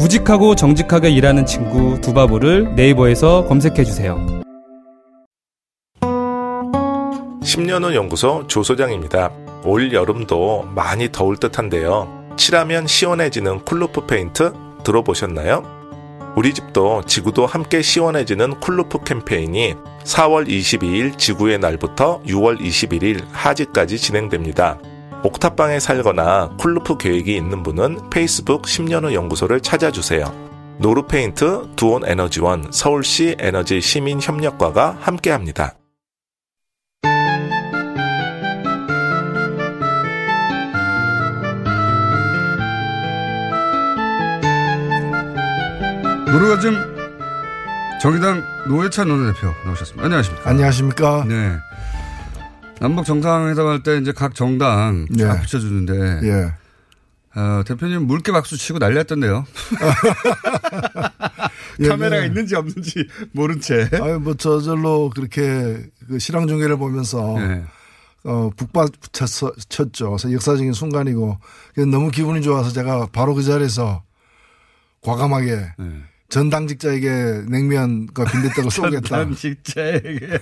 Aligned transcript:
우직하고 0.00 0.54
정직하게 0.54 1.10
일하는 1.10 1.44
친구 1.44 2.00
두바보를 2.00 2.74
네이버에서 2.74 3.44
검색해 3.44 3.84
주세요. 3.84 4.16
10년 7.42 7.84
후 7.84 7.94
연구소 7.94 8.46
조 8.46 8.62
소장입니다. 8.62 9.30
올 9.64 9.92
여름도 9.92 10.70
많이 10.74 11.12
더울 11.12 11.36
듯한데요. 11.36 12.08
칠하면 12.36 12.86
시원해지는 12.86 13.66
cool 13.66 13.86
roof 13.86 14.06
페인트 14.06 14.54
들어보셨나요? 14.84 15.64
우리 16.34 16.54
집도 16.54 17.02
지구도 17.04 17.44
함께 17.44 17.82
시원해지는 17.82 18.60
cool 18.60 18.82
roof 18.82 19.04
캠페인이 19.04 19.74
4월 20.04 20.48
22일 20.48 21.18
지구의 21.18 21.58
날부터 21.58 22.22
6월 22.22 22.58
21일 22.58 23.22
하지까지 23.32 23.98
진행됩니다. 23.98 24.78
옥탑방에 25.22 25.80
살거나 25.80 26.56
cool 26.58 26.77
roof 26.77 26.96
계획이 26.96 27.36
있는 27.36 27.62
분은 27.62 28.10
페이스북 28.10 28.62
10년 28.62 29.04
후 29.04 29.14
연구소를 29.14 29.60
찾아주세요. 29.60 30.50
노르페인트, 30.78 31.72
두온 31.76 32.06
에너지원, 32.06 32.68
서울시 32.72 33.36
에너지 33.38 33.82
시민협력과가 33.82 34.96
함께합니다. 35.00 35.74
노르가즘 46.32 46.72
정의당 48.00 48.42
노회찬 48.68 49.10
원내대표 49.10 49.52
나오셨습니다. 49.64 50.04
안녕하십니까. 50.04 50.48
안녕하십니까. 50.48 51.24
네. 51.28 51.58
남북 52.80 53.04
정상회담 53.04 53.66
할 53.66 53.82
때 53.82 53.98
이제 53.98 54.12
각 54.12 54.34
정당 54.34 55.06
네. 55.10 55.24
쫙 55.24 55.40
붙여주는데 55.42 56.26
예. 56.26 56.52
어, 57.38 57.62
대표님 57.64 58.06
물개 58.06 58.32
박수 58.32 58.56
치고 58.56 58.78
난리 58.80 58.96
났던데요. 58.96 59.46
예, 61.80 61.88
카메라가 61.88 62.22
네. 62.22 62.26
있는지 62.26 62.56
없는지 62.56 63.06
모른 63.32 63.60
채. 63.60 63.88
아유, 63.92 64.18
뭐, 64.20 64.34
저절로 64.34 65.10
그렇게 65.14 65.80
그 66.08 66.18
실황 66.18 66.48
중계를 66.48 66.76
보면서, 66.76 67.36
네. 67.38 67.64
어, 68.24 68.50
북받 68.56 68.90
쳤어, 69.12 69.52
쳤죠. 69.68 70.10
그래서 70.10 70.32
역사적인 70.32 70.72
순간이고, 70.72 71.38
너무 71.90 72.10
기분이 72.10 72.42
좋아서 72.42 72.72
제가 72.72 73.06
바로 73.12 73.34
그 73.34 73.44
자리에서 73.44 74.02
과감하게 75.02 75.56
네. 75.78 75.90
전 76.28 76.50
당직자에게 76.50 77.44
냉면과 77.48 78.24
빈대떡을 78.24 78.70
쏘겠다. 79.00 79.24
단식자에게. 79.24 80.38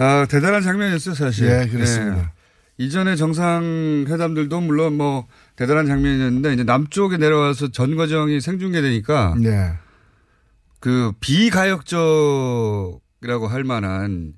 아, 0.00 0.26
대단한 0.28 0.62
장면이었어요, 0.62 1.14
사실. 1.14 1.46
예, 1.46 1.66
그렇습니다. 1.70 2.18
예. 2.18 2.24
이전에 2.84 3.14
정상회담들도 3.16 4.60
물론 4.62 4.96
뭐 4.96 5.26
대단한 5.56 5.86
장면이었는데 5.86 6.54
이제 6.54 6.64
남쪽에 6.64 7.18
내려와서 7.18 7.68
전 7.70 7.94
과정이 7.96 8.40
생중계되니까 8.40 9.34
네. 9.38 9.72
그 10.80 11.12
비가역적이라고 11.20 13.48
할 13.48 13.64
만한 13.64 14.32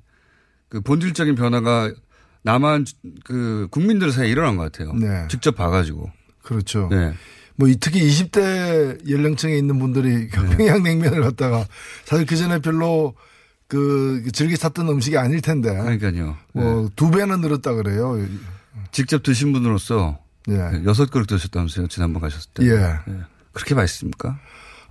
그 0.69 0.81
본질적인 0.81 1.37
변화가 1.37 1.93
남한 2.43 2.85
그 3.25 3.69
국민들 3.71 4.11
사이에 4.11 4.29
일어난 4.31 4.57
것 4.57 4.73
같아요. 4.73 4.93
네. 4.95 5.29
직접 5.29 5.55
봐가지고. 5.55 6.11
그렇죠. 6.43 6.89
네. 6.91 7.13
뭐 7.55 7.69
이- 7.69 7.77
특히 7.79 8.01
20대 8.01 9.09
연령층에 9.09 9.57
있는 9.57 9.79
분들이 9.79 10.27
그 10.27 10.41
네. 10.41 10.57
평양냉면을 10.57 11.23
갖다가 11.23 11.65
사실 12.05 12.27
그 12.27 12.35
전에 12.35 12.59
별로 12.59 13.15
그 13.73 14.23
즐겨 14.33 14.55
찾던 14.55 14.87
음식이 14.87 15.17
아닐 15.17 15.41
텐데 15.41 15.71
그러니까요. 15.73 16.37
뭐 16.53 16.83
네. 16.83 16.89
두 16.95 17.11
배는 17.11 17.41
늘었다 17.41 17.73
그래요. 17.73 18.19
직접 18.91 19.23
드신 19.23 19.55
분으로서 19.55 20.19
예. 20.51 20.85
여섯 20.85 21.11
그릇 21.11 21.25
드셨다면서요. 21.25 21.89
지난번 21.89 22.21
가셨을 22.21 22.51
때. 22.53 22.67
예. 22.67 22.71
예. 22.71 23.21
그렇게 23.53 23.75
맛있습니까? 23.75 24.39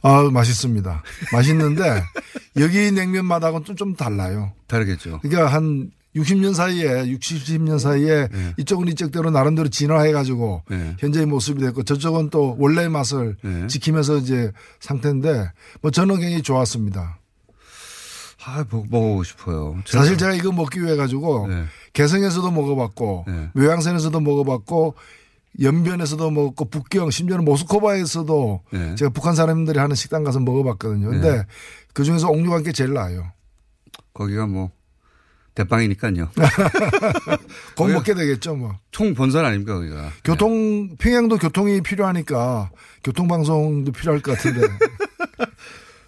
아, 0.01 0.29
맛있습니다. 0.31 1.03
맛있는데 1.31 2.03
여기 2.57 2.91
냉면맛하고는 2.91 3.65
좀, 3.65 3.75
좀 3.75 3.95
달라요. 3.95 4.51
다르겠죠. 4.65 5.19
그러니까 5.21 5.53
한 5.53 5.91
60년 6.15 6.55
사이에 6.55 7.07
60, 7.07 7.43
70년 7.43 7.77
사이에 7.77 8.29
네. 8.31 8.53
이쪽은 8.57 8.87
이쪽대로 8.87 9.29
나름대로 9.29 9.69
진화해 9.69 10.11
가지고 10.11 10.63
네. 10.71 10.95
현재의 10.97 11.27
모습이 11.27 11.61
됐고 11.61 11.83
저쪽은 11.83 12.31
또 12.31 12.55
원래의 12.57 12.89
맛을 12.89 13.37
네. 13.43 13.67
지키면서 13.67 14.17
이제 14.17 14.51
상태인데 14.79 15.51
뭐 15.81 15.91
저는 15.91 16.19
굉장히 16.19 16.41
좋았습니다. 16.41 17.20
아, 18.45 18.65
먹- 18.71 18.87
먹어보고 18.89 19.23
싶어요. 19.23 19.77
사실 19.85 20.17
제가 20.17 20.33
이거 20.33 20.51
먹기 20.51 20.81
위해 20.83 20.95
가지고 20.95 21.47
네. 21.47 21.65
개성에서도 21.93 22.49
먹어봤고 22.51 23.25
네. 23.27 23.49
묘양산에서도 23.53 24.19
먹어봤고 24.19 24.95
연변에서도 25.61 26.31
먹었고 26.31 26.65
북경 26.69 27.11
심지어는 27.11 27.45
모스크바에서도 27.45 28.61
네. 28.71 28.95
제가 28.95 29.11
북한 29.11 29.35
사람들이 29.35 29.77
하는 29.79 29.95
식당 29.95 30.23
가서 30.23 30.39
먹어봤거든요. 30.39 31.09
근데 31.09 31.37
네. 31.37 31.43
그 31.93 32.03
중에서 32.03 32.29
옥류관 32.29 32.63
게 32.63 32.71
제일 32.71 32.93
나아요. 32.93 33.31
거기가 34.13 34.47
뭐 34.47 34.71
대빵이니까요. 35.53 36.29
곧 37.75 37.87
먹게 37.91 38.13
되겠죠, 38.13 38.55
뭐. 38.55 38.77
총 38.91 39.13
본산 39.13 39.45
아닙니까 39.45 39.73
거기가. 39.75 40.09
교통 40.23 40.95
평양도 40.97 41.37
교통이 41.37 41.81
필요하니까 41.81 42.71
교통방송도 43.03 43.91
필요할 43.91 44.21
것 44.21 44.37
같은데. 44.37 44.67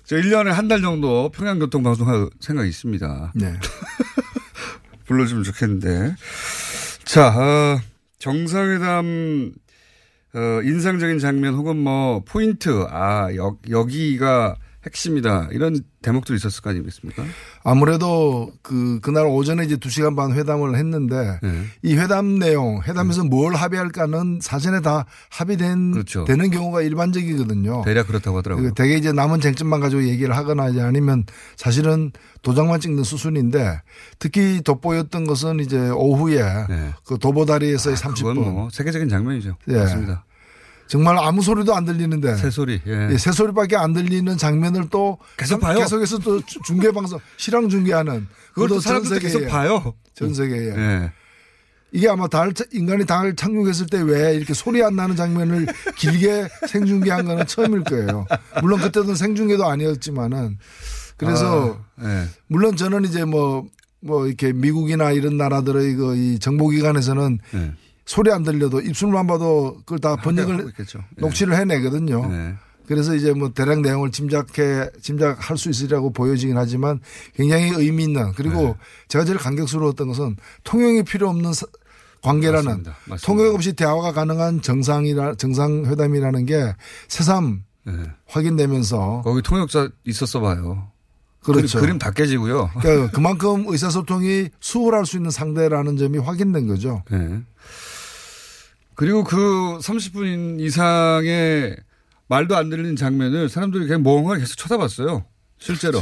저 0.06 0.16
1년에 0.18 0.50
한 0.50 0.68
달 0.68 0.81
정도 0.81 1.30
평양교통 1.30 1.84
방송 1.84 2.08
할 2.08 2.30
생각이 2.40 2.68
있습니다. 2.69 3.34
네. 3.36 3.53
불러주면 5.06 5.44
좋겠는데. 5.44 6.16
자, 7.06 7.28
어, 7.30 7.80
정상회담, 8.19 9.53
어, 10.36 10.62
인상적인 10.64 11.19
장면 11.19 11.53
혹은 11.56 11.78
뭐, 11.78 12.24
포인트, 12.25 12.86
아, 12.90 13.34
여, 13.36 13.58
여기가 13.69 14.56
핵심이다. 14.86 15.50
이런 15.52 15.80
대목도 16.02 16.36
있었을 16.36 16.62
거 16.62 16.70
아니겠습니까? 16.70 17.24
아무래도 17.64 18.52
그, 18.62 19.00
그날 19.02 19.26
오전에 19.26 19.64
이제 19.64 19.78
두 19.78 19.90
시간 19.90 20.16
반 20.16 20.34
회담을 20.34 20.76
했는데 20.76 21.40
네. 21.42 21.64
이 21.82 21.96
회담 21.96 22.38
내용, 22.38 22.82
회담에서 22.84 23.24
뭘 23.24 23.56
합의할까는 23.56 24.40
사전에 24.42 24.82
다 24.82 25.06
합의된, 25.30 25.92
그렇죠. 25.92 26.26
되는 26.26 26.52
경우가 26.52 26.82
일반적이거든요. 26.82 27.84
대략 27.86 28.08
그렇다고 28.08 28.38
하더라고요. 28.38 28.70
그 28.70 28.74
대개 28.74 28.96
이제 28.96 29.12
남은 29.12 29.40
쟁점만 29.40 29.80
가지고 29.80 30.04
얘기를 30.04 30.36
하거나 30.36 30.68
이제 30.70 30.82
아니면 30.82 31.26
사실은 31.56 32.12
도장만 32.42 32.82
찍는 32.82 33.04
수순인데 33.04 33.82
특히 34.20 34.62
돋보였던 34.62 35.26
것은 35.26 35.62
이제 35.62 35.90
오후에 35.90 36.44
네. 36.68 36.94
그 37.06 37.18
도보다리에서의 37.18 37.96
아, 37.96 38.00
30분. 38.00 38.36
그건 38.36 38.54
뭐, 38.54 38.70
세계적인 38.70 39.08
장면이죠. 39.08 39.56
예. 39.70 39.78
맞습니다. 39.78 40.26
정말 40.94 41.18
아무 41.18 41.42
소리도 41.42 41.74
안 41.76 41.86
들리는데 41.86 42.36
새소리. 42.36 42.80
예. 42.86 43.09
예, 43.12 43.18
새소리밖에 43.18 43.76
안 43.76 43.94
들리는 43.94 44.38
장면을 44.38 44.90
또 44.92 45.18
계속 45.38 45.54
상- 45.56 45.59
봐요. 45.62 45.80
계속해서 45.80 46.20
또 46.20 46.40
주- 46.46 46.59
중계 46.64 46.92
방송 46.92 47.20
실황 47.36 47.68
중계하는 47.68 48.28
그걸 48.54 48.70
또 48.70 48.76
그것도 48.76 48.80
전 48.80 49.03
사람들도 49.03 49.20
계속 49.20 49.48
봐요. 49.48 49.96
전 50.14 50.36
세계에 50.36 50.68
예. 50.78 51.12
이게 51.94 52.08
아마 52.08 52.28
달 52.28 52.53
인간이 52.74 53.08
달을 53.08 53.36
착륙했을 53.36 53.88
때 53.88 54.02
왜 54.03 54.36
이렇게 54.36 54.53
소리 54.53 54.84
안 54.84 54.96
나는 54.96 55.16
장면을 55.16 55.66
길게 55.98 56.48
생중계한 56.70 57.26
거는 57.26 57.48
처음일 57.48 57.84
거예요. 57.86 58.28
물론 58.62 58.80
그때도 58.80 59.16
생중계도 59.16 59.66
아니었지만은 59.66 60.59
그래서 61.17 61.79
아, 61.97 62.06
예. 62.08 62.28
물론 62.46 62.76
저는 62.76 63.06
이제 63.06 63.26
뭐, 63.26 63.66
뭐 64.00 64.28
이렇게 64.28 64.53
미국이나 64.53 65.09
이런 65.12 65.38
나라들의 65.38 65.96
그 65.96 66.16
이 66.16 66.38
정보기관에서는 66.38 67.40
예. 67.56 67.73
소리 68.05 68.32
안 68.32 68.44
들려도 68.44 68.82
입술만 68.82 69.28
봐도 69.28 69.78
그걸 69.85 70.00
다 70.00 70.16
번역을. 70.17 70.72
예. 70.78 70.84
녹취를 71.17 71.55
해내거든요. 71.55 72.28
네. 72.29 72.55
그래서 72.85 73.16
이제 73.16 73.32
뭐 73.34 73.50
대략 73.53 73.79
내용을 73.79 74.11
짐작해 74.11 74.90
짐작할 75.02 75.58
수 75.58 75.70
있으리라고 75.70 76.11
보여지긴 76.11 76.58
하지만 76.58 77.00
굉장히 77.34 77.70
의미 77.70 78.03
있는 78.03 78.34
그리고 78.34 78.61
네. 78.61 78.76
제가 79.08 79.23
제일 79.23 79.38
감격스러웠던 79.38 80.08
것은 80.09 80.35
통역이 80.66 81.03
필요 81.03 81.29
없는 81.29 81.53
사- 81.53 81.66
관계라는 82.22 82.66
맞습니다. 82.66 82.91
맞습니다. 83.05 83.26
통역 83.26 83.55
없이 83.55 83.73
대화가 83.73 84.11
가능한 84.11 84.61
정상이라 84.61 85.35
정상회담이라는 85.35 86.46
게 86.46 86.73
새삼 87.08 87.64
예. 87.88 87.94
확인되면서 88.28 89.22
거기 89.23 89.41
통역자 89.41 89.90
있었어 90.05 90.41
봐요. 90.41 90.90
그렇죠. 91.41 91.78
그림, 91.79 91.82
그림 91.88 92.00
다 92.00 92.11
깨지고요. 92.11 92.70
그러니까 92.79 93.11
그만큼 93.11 93.66
의사소통이 93.67 94.47
수월할 94.61 95.05
수 95.05 95.17
있는 95.17 95.29
상대라는 95.32 95.97
점이 95.97 96.17
확인된 96.17 96.67
거죠. 96.67 97.03
네. 97.11 97.41
그리고 98.95 99.23
그 99.23 99.37
30분 99.81 100.59
이상의 100.59 101.78
말도 102.28 102.55
안 102.55 102.69
들리는 102.69 102.95
장면을 102.95 103.49
사람들이 103.49 103.85
그냥 103.85 104.03
멍하게 104.03 104.41
계속 104.41 104.55
쳐다봤어요. 104.57 105.25
실제로. 105.57 105.99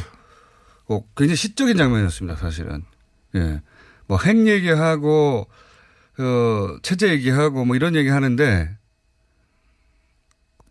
어, 0.87 1.03
굉장히 1.15 1.35
시적인 1.35 1.77
장면이었습니다, 1.77 2.37
사실은. 2.37 2.83
예. 3.35 3.61
뭐, 4.07 4.17
핵 4.17 4.45
얘기하고, 4.47 5.47
어, 6.19 6.77
체제 6.83 7.09
얘기하고 7.09 7.65
뭐 7.65 7.75
이런 7.75 7.95
얘기 7.95 8.09
하는데 8.09 8.69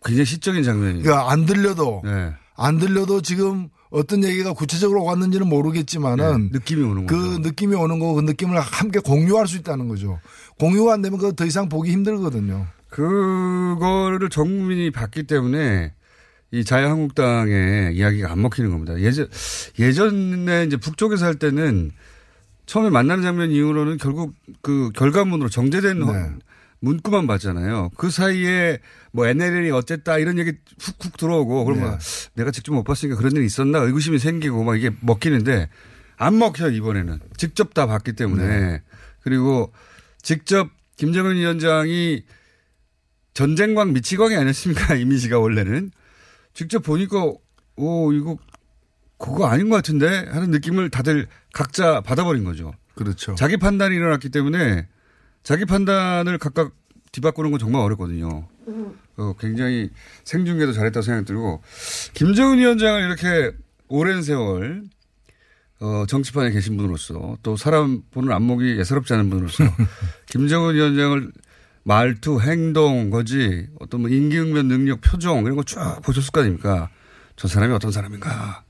굉장히 0.04 0.24
시적인 0.24 0.62
장면이에요. 0.62 1.02
그러니까 1.02 1.30
안 1.30 1.46
들려도 1.46 2.02
예. 2.06 2.34
안 2.56 2.78
들려도 2.78 3.22
지금 3.22 3.68
어떤 3.90 4.22
얘기가 4.24 4.52
구체적으로 4.52 5.04
왔는지는 5.04 5.48
모르겠지만은 5.48 6.50
예, 6.52 6.58
느낌이 6.58 6.82
오는 6.84 7.06
그 7.06 7.16
거죠. 7.16 7.38
느낌이 7.40 7.74
오는 7.74 7.98
거그 7.98 8.20
느낌을 8.22 8.58
함께 8.60 9.00
공유할 9.00 9.48
수 9.48 9.56
있다는 9.56 9.88
거죠. 9.88 10.20
공유가 10.58 10.92
안 10.94 11.02
되면 11.02 11.18
그 11.18 11.32
더 11.32 11.44
이상 11.44 11.68
보기 11.68 11.90
힘들거든요. 11.90 12.66
그거를 12.88 14.28
전 14.30 14.44
국민이 14.46 14.90
봤기 14.90 15.24
때문에 15.24 15.92
이 16.52 16.64
자유한국당의 16.64 17.94
이야기가 17.96 18.32
안 18.32 18.42
먹히는 18.42 18.70
겁니다. 18.70 18.98
예전, 19.00 19.28
예전에 19.78 20.64
이제 20.64 20.76
북쪽에서 20.76 21.24
할 21.26 21.34
때는 21.36 21.92
처음에 22.66 22.90
만나는 22.90 23.22
장면 23.22 23.50
이후로는 23.50 23.98
결국 23.98 24.34
그 24.62 24.90
결과문으로 24.94 25.48
정제된 25.48 25.98
네. 26.00 26.30
문구만 26.80 27.26
봤잖아요. 27.26 27.90
그 27.96 28.10
사이에 28.10 28.78
뭐 29.12 29.26
NLL이 29.26 29.70
어쨌다 29.70 30.18
이런 30.18 30.38
얘기 30.38 30.52
훅훅 30.78 31.16
들어오고 31.16 31.64
그러면 31.64 31.98
네. 31.98 32.30
내가 32.34 32.50
직접 32.50 32.72
못 32.72 32.84
봤으니까 32.84 33.16
그런 33.16 33.32
일이 33.32 33.44
있었나 33.44 33.80
의구심이 33.80 34.18
생기고 34.18 34.64
막 34.64 34.76
이게 34.76 34.90
먹히는데 35.00 35.68
안 36.16 36.38
먹혀요 36.38 36.70
이번에는 36.70 37.18
직접 37.36 37.74
다 37.74 37.86
봤기 37.86 38.14
때문에 38.14 38.46
네. 38.46 38.82
그리고 39.20 39.72
직접 40.22 40.70
김정은 40.96 41.36
위원장이 41.36 42.24
전쟁광 43.34 43.92
미치광이 43.92 44.36
아니었습니까 44.36 44.94
이미지가 45.00 45.38
원래는 45.38 45.90
직접 46.54 46.82
보니까 46.82 47.32
오 47.76 48.12
이거 48.12 48.38
그거 49.18 49.46
아닌 49.46 49.68
것 49.68 49.76
같은데 49.76 50.08
하는 50.30 50.50
느낌을 50.50 50.88
다들 50.88 51.26
각자 51.52 52.00
받아버린 52.00 52.44
거죠. 52.44 52.72
그렇죠. 52.94 53.34
자기 53.34 53.58
판단이 53.58 53.94
일어났기 53.94 54.30
때문에 54.30 54.88
자기 55.42 55.64
판단을 55.64 56.38
각각 56.38 56.72
뒤바꾸는 57.12 57.50
건 57.50 57.58
정말 57.60 57.82
어렵거든요. 57.82 58.46
어, 59.16 59.34
굉장히 59.38 59.90
생중계도 60.24 60.72
잘했다고 60.72 61.02
생각이 61.02 61.26
들고 61.26 61.62
김정은 62.14 62.58
위원장을 62.58 63.00
이렇게 63.02 63.56
오랜 63.88 64.22
세월 64.22 64.84
어, 65.80 66.04
정치판에 66.06 66.50
계신 66.50 66.76
분으로서 66.76 67.36
또 67.42 67.56
사람 67.56 68.02
보는 68.10 68.32
안목이 68.32 68.78
예사롭지 68.78 69.12
않은 69.14 69.30
분으로서 69.30 69.64
김정은 70.26 70.74
위원장을 70.74 71.32
말투, 71.82 72.40
행동, 72.40 73.10
거지 73.10 73.66
어떤 73.80 74.02
뭐 74.02 74.10
인기응변 74.10 74.68
능력, 74.68 75.00
표정 75.00 75.40
이런 75.44 75.56
거 75.56 75.62
쭉 75.62 75.78
보셨을 76.02 76.30
거 76.30 76.40
아닙니까? 76.42 76.90
저 77.36 77.48
사람이 77.48 77.72
어떤 77.72 77.90
사람인가. 77.90 78.62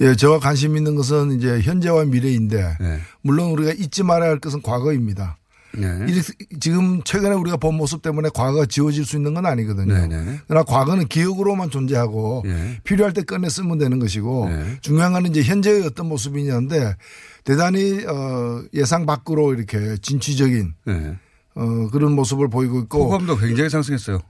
예, 0.00 0.14
저와 0.14 0.38
관심 0.38 0.76
있는 0.76 0.94
것은 0.94 1.32
이제 1.32 1.60
현재와 1.60 2.04
미래인데 2.06 2.76
네. 2.80 3.00
물론 3.20 3.50
우리가 3.50 3.72
잊지 3.72 4.02
말아야 4.04 4.30
할 4.30 4.38
것은 4.38 4.62
과거입니다. 4.62 5.36
네. 5.76 6.06
이- 6.08 6.58
지금 6.60 7.02
최근에 7.02 7.34
우리가 7.34 7.56
본 7.56 7.76
모습 7.76 8.02
때문에 8.02 8.28
과거가 8.34 8.66
지워질 8.66 9.04
수 9.04 9.16
있는 9.16 9.34
건 9.34 9.46
아니거든요. 9.46 9.92
네네. 9.92 10.40
그러나 10.46 10.64
과거는 10.64 11.08
기억으로만 11.08 11.70
존재하고 11.70 12.42
네. 12.44 12.80
필요할 12.84 13.12
때 13.12 13.22
꺼내 13.22 13.48
쓰면 13.48 13.78
되는 13.78 13.98
것이고 13.98 14.48
네. 14.48 14.78
중요한 14.80 15.12
건 15.12 15.26
이제 15.26 15.42
현재의 15.42 15.84
어떤 15.86 16.08
모습이냐인데 16.08 16.96
대단히 17.44 18.04
어 18.06 18.62
예상 18.72 19.06
밖으로 19.06 19.52
이렇게 19.54 19.96
진취적인 20.00 20.74
네. 20.86 21.18
어 21.54 21.88
그런 21.90 22.12
모습을 22.12 22.48
보이고 22.48 22.78
있고 22.80 23.04
호감도 23.04 23.36
굉장히 23.36 23.68
상승했어요. 23.70 24.20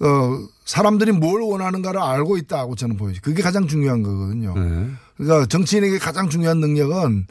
어 0.00 0.38
사람들이 0.66 1.12
뭘 1.12 1.40
원하는가를 1.40 2.00
알고 2.00 2.36
있다고 2.36 2.74
저는 2.74 2.96
보여요. 2.96 3.14
그게 3.22 3.42
가장 3.42 3.66
중요한 3.66 4.02
거거든요. 4.02 4.54
네. 4.54 4.90
그러니까 5.16 5.46
정치인에게 5.46 5.98
가장 5.98 6.28
중요한 6.28 6.58
능력은 6.60 7.26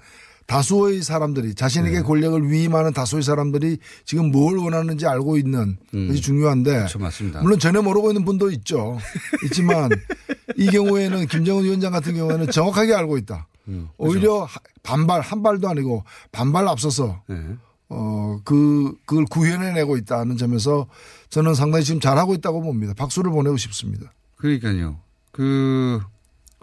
다수의 0.48 1.02
사람들이 1.02 1.56
자신에게 1.56 1.98
네. 1.98 2.04
권력을 2.04 2.50
위임하는 2.52 2.94
다수의 2.94 3.24
사람들이 3.24 3.78
지금 4.06 4.32
뭘 4.32 4.58
원하는지 4.58 5.08
알고 5.08 5.38
있는 5.38 5.78
것이 5.92 6.22
중요한데 6.22 6.72
음. 6.72 6.78
그렇죠. 6.78 7.00
맞습니다. 7.00 7.42
물론 7.42 7.58
전혀 7.60 7.82
모르고 7.82 8.12
있는 8.12 8.26
분도 8.26 8.52
있죠. 8.52 8.98
있지만 9.46 9.90
이 10.58 10.68
경우에는 10.68 11.26
김정은 11.28 11.64
위원장 11.64 11.92
같은 11.92 12.14
경우에는 12.16 12.52
정확하게 12.52 12.94
알고 12.94 13.18
있다. 13.18 13.48
음, 13.70 13.90
오히려 13.98 14.44
하- 14.44 14.60
반발 14.84 15.22
한 15.22 15.42
발도 15.42 15.68
아니고 15.68 16.04
반발 16.32 16.68
앞서서 16.68 17.24
네. 17.28 17.42
어그 17.88 18.94
그걸 19.06 19.26
구현해내고 19.26 19.98
있다는 19.98 20.38
점에서 20.38 20.88
저는 21.30 21.56
상당히 21.56 21.84
지금 21.84 22.00
잘하고 22.00 22.34
있다고 22.36 22.62
봅니다. 22.62 22.94
박수를 22.96 23.32
보내고 23.32 23.58
싶습니다. 23.58 24.12
그러니까요. 24.38 24.98
그 25.32 26.00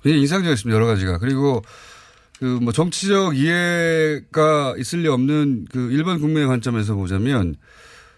굉장히 0.02 0.22
인상적이었습니다. 0.22 0.74
여러 0.74 0.86
가지가. 0.86 1.18
그리고 1.18 1.62
그 2.42 2.58
뭐 2.60 2.72
정치적 2.72 3.36
이해가 3.36 4.74
있을 4.76 5.02
리 5.02 5.08
없는 5.08 5.66
그 5.70 5.92
일반 5.92 6.18
국민의 6.20 6.48
관점에서 6.48 6.96
보자면 6.96 7.54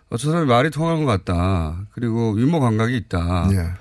어, 0.09 0.17
저 0.17 0.31
사람이 0.31 0.47
말이 0.49 0.71
통하는 0.71 1.05
것 1.05 1.11
같다. 1.25 1.87
그리고 1.93 2.35
유머 2.41 2.59
감각이 2.59 2.97
있다. 2.97 3.51
예. 3.53 3.73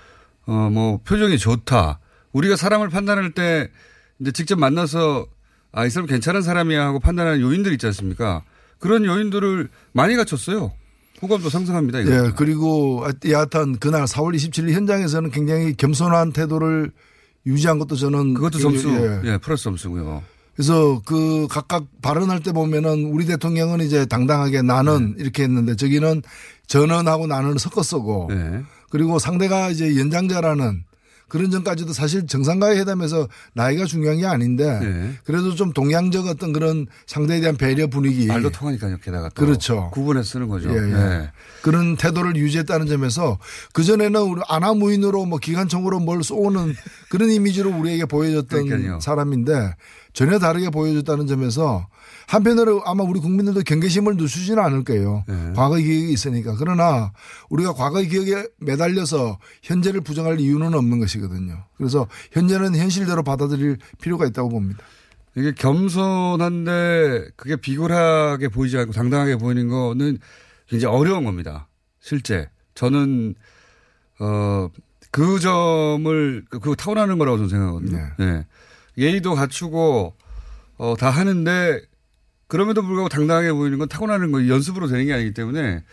어, 0.46 0.70
뭐 0.70 1.00
표정이 1.06 1.38
좋다. 1.38 2.00
우리가 2.34 2.58
사람을 2.58 2.90
판단할 2.90 3.32
때 3.32 3.70
이제 4.20 4.32
직접 4.34 4.60
만나서 4.60 5.26
아, 5.72 5.86
이 5.86 5.90
사람 5.90 6.08
괜찮은 6.08 6.42
사람이야 6.42 6.84
하고 6.88 7.00
판단하는 7.00 7.40
요인들 7.40 7.72
있지 7.72 7.86
않습니까? 7.86 8.44
그런 8.80 9.06
요인들을 9.06 9.70
많이 9.94 10.18
갖췄어요. 10.18 10.74
호감도 11.22 11.50
상승합니다. 11.50 12.02
이거. 12.02 12.12
예, 12.12 12.32
그리고 12.36 13.06
여하튼 13.30 13.80
그날 13.80 14.04
4월 14.04 14.36
27일 14.36 14.72
현장에서는 14.74 15.32
굉장히 15.32 15.74
겸손한 15.74 16.34
태도를 16.34 16.92
유지한 17.46 17.80
것도 17.80 17.96
저는 17.96 18.34
그것도 18.34 18.60
점수, 18.60 18.90
예. 18.90 19.22
예, 19.24 19.38
플러스 19.38 19.64
점수고요. 19.64 20.33
그래서 20.56 21.02
그 21.06 21.48
각각 21.50 21.86
발언할 22.02 22.42
때 22.42 22.52
보면은 22.52 23.06
우리 23.06 23.26
대통령은 23.26 23.82
이제 23.82 24.06
당당하게 24.06 24.62
나는 24.62 25.16
이렇게 25.18 25.44
했는데 25.44 25.76
저기는 25.76 26.22
전언하고 26.68 27.28
나는 27.28 27.58
섞어 27.58 27.82
쓰고 27.82 28.28
네. 28.30 28.62
그리고 28.90 29.18
상대가 29.18 29.70
이제 29.70 29.98
연장자라는 29.98 30.84
그런 31.28 31.50
점까지도 31.50 31.94
사실 31.94 32.28
정상과의 32.28 32.78
회담에서 32.78 33.28
나이가 33.54 33.86
중요한 33.86 34.20
게 34.20 34.28
아닌데 34.28 34.80
네. 34.80 35.14
그래도 35.24 35.56
좀 35.56 35.74
동양적 35.74 36.28
어떤 36.28 36.54
그런 36.54 36.86
상대에 37.08 37.40
대한 37.40 37.58
배려 37.58 37.88
분위기 37.88 38.28
말도 38.28 38.52
통하니까요, 38.52 39.00
게다가. 39.00 39.30
또. 39.30 39.44
그렇죠. 39.44 39.90
구분해서 39.94 40.30
쓰는 40.30 40.48
거죠. 40.48 40.70
예, 40.70 40.76
예. 40.76 40.94
네. 40.94 41.32
그런 41.64 41.98
태도를 41.98 42.36
유지했다는 42.36 42.86
점에서 42.86 43.40
그 43.74 43.84
전에는 43.84 44.22
우리 44.22 44.42
아나무인으로 44.48 45.26
뭐 45.26 45.40
기관총으로 45.40 46.02
뭘 46.02 46.24
쏘는 46.24 46.76
그런 47.10 47.32
이미지로 47.32 47.76
우리에게 47.80 48.06
보여줬던 48.06 48.68
그러니까요. 48.68 49.00
사람인데 49.00 49.76
전혀 50.14 50.38
다르게 50.40 50.70
보여줬다는 50.70 51.26
점에서 51.28 51.88
한편으로 52.28 52.84
아마 52.86 53.04
우리 53.04 53.20
국민들도 53.20 53.62
경계심을 53.62 54.16
늦추지는 54.16 54.64
않을 54.64 54.84
거예요. 54.84 55.24
네. 55.28 55.54
과거의 55.56 55.84
기억이 55.84 56.14
있으니까. 56.14 56.56
그러나 56.58 57.12
우리가 57.50 57.74
과거의 57.74 58.08
기억에 58.08 58.46
매달려서 58.60 59.40
현재를 59.64 60.02
부정할 60.02 60.40
이유는 60.40 60.74
없는 60.74 61.00
것이거든요. 61.00 61.64
그래서 61.78 62.08
현재는 62.32 62.76
현실대로 62.76 63.24
받아들일 63.24 63.78
필요가 64.02 64.26
있다고 64.26 64.50
봅니다. 64.50 64.80
이게 65.36 65.52
겸손한데 65.54 67.30
그게 67.36 67.56
비굴하게 67.56 68.50
보이지 68.50 68.78
않고 68.78 68.94
당당하게 68.94 69.36
보이는 69.38 69.68
거는 69.68 70.20
굉장히 70.68 70.96
어려운 70.96 71.24
겁니다. 71.26 71.68
실제. 72.00 72.50
저는, 72.76 73.36
어, 74.20 74.70
그 75.12 75.40
점을, 75.40 76.46
그- 76.50 76.60
그거 76.60 76.76
타고나는 76.76 77.18
거라고 77.18 77.38
저는 77.38 77.50
생각하거든요. 77.50 78.12
예. 78.20 78.46
예의도 78.98 79.36
갖추고, 79.36 80.16
어, 80.78 80.96
다 80.98 81.10
하는데 81.10 81.82
그럼에도 82.48 82.82
불구하고 82.82 83.10
당당하게 83.10 83.52
보이는 83.52 83.78
건 83.80 83.88
타고나는 83.88 84.32
거 84.32 84.48
연습으로 84.48 84.88
되는 84.88 85.06
게 85.06 85.14
아니기 85.14 85.34
때문에 85.34 85.84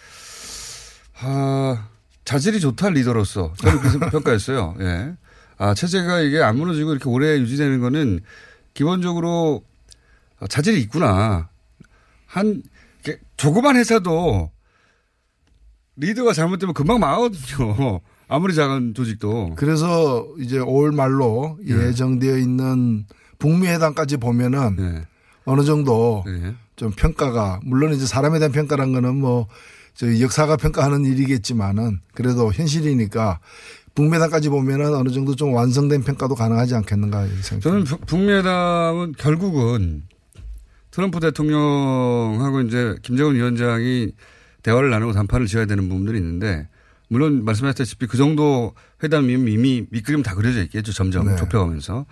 아, 1.20 1.88
자질이 2.24 2.60
좋다 2.60 2.90
리더로서 2.90 3.54
저는 3.56 3.78
그래서 3.78 3.98
평가했어요. 4.10 4.76
예. 4.80 5.14
아, 5.58 5.74
체제가 5.74 6.20
이게 6.20 6.42
안 6.42 6.56
무너지고 6.56 6.92
이렇게 6.92 7.08
오래 7.08 7.38
유지되는 7.38 7.80
거는 7.80 8.20
기본적으로 8.74 9.62
자질이 10.48 10.80
있구나. 10.82 11.48
한 12.26 12.62
조그만 13.36 13.76
회사도 13.76 14.50
리더가 15.96 16.32
잘못되면 16.32 16.74
금방 16.74 16.98
망하거든요. 17.00 18.00
아무리 18.30 18.54
작은 18.54 18.94
조직도. 18.94 19.54
그래서 19.56 20.26
이제 20.38 20.58
5월 20.58 20.94
말로 20.94 21.58
예정되어 21.66 22.38
있는 22.38 23.04
북미 23.38 23.66
회담까지 23.66 24.18
보면은 24.18 24.76
네. 24.76 25.02
어느 25.44 25.64
정도 25.64 26.22
네. 26.26 26.54
좀 26.76 26.92
평가가 26.92 27.60
물론 27.64 27.92
이제 27.92 28.06
사람에 28.06 28.38
대한 28.38 28.52
평가란 28.52 28.92
거는 28.92 29.16
뭐저 29.16 30.20
역사가 30.20 30.56
평가하는 30.56 31.04
일이겠지만은 31.04 32.00
그래도 32.14 32.52
현실이니까 32.52 33.40
북미회담까지 33.96 34.48
보면은 34.50 34.94
어느 34.94 35.08
정도 35.10 35.34
좀 35.34 35.52
완성된 35.52 36.04
평가도 36.04 36.36
가능하지 36.36 36.76
않겠는가 36.76 37.24
이렇게 37.26 37.58
저는. 37.60 37.84
북- 37.84 38.06
북미회담은 38.06 39.14
결국은 39.18 40.04
트럼프 40.92 41.18
대통령하고 41.20 42.60
이제 42.62 42.94
김정은 43.02 43.34
위원장이 43.34 44.12
대화를 44.62 44.90
나누고 44.90 45.12
담판을 45.12 45.46
지어야 45.46 45.66
되는 45.66 45.88
부분들이 45.88 46.18
있는데 46.18 46.68
물론 47.10 47.44
말씀하셨다시피 47.44 48.06
그 48.06 48.16
정도 48.16 48.72
회담이면 49.02 49.48
이미 49.48 49.84
밑그림 49.90 50.22
다 50.22 50.34
그려져 50.36 50.62
있겠죠. 50.62 50.92
점점 50.92 51.26
네. 51.26 51.36
좁혀가면서. 51.36 52.06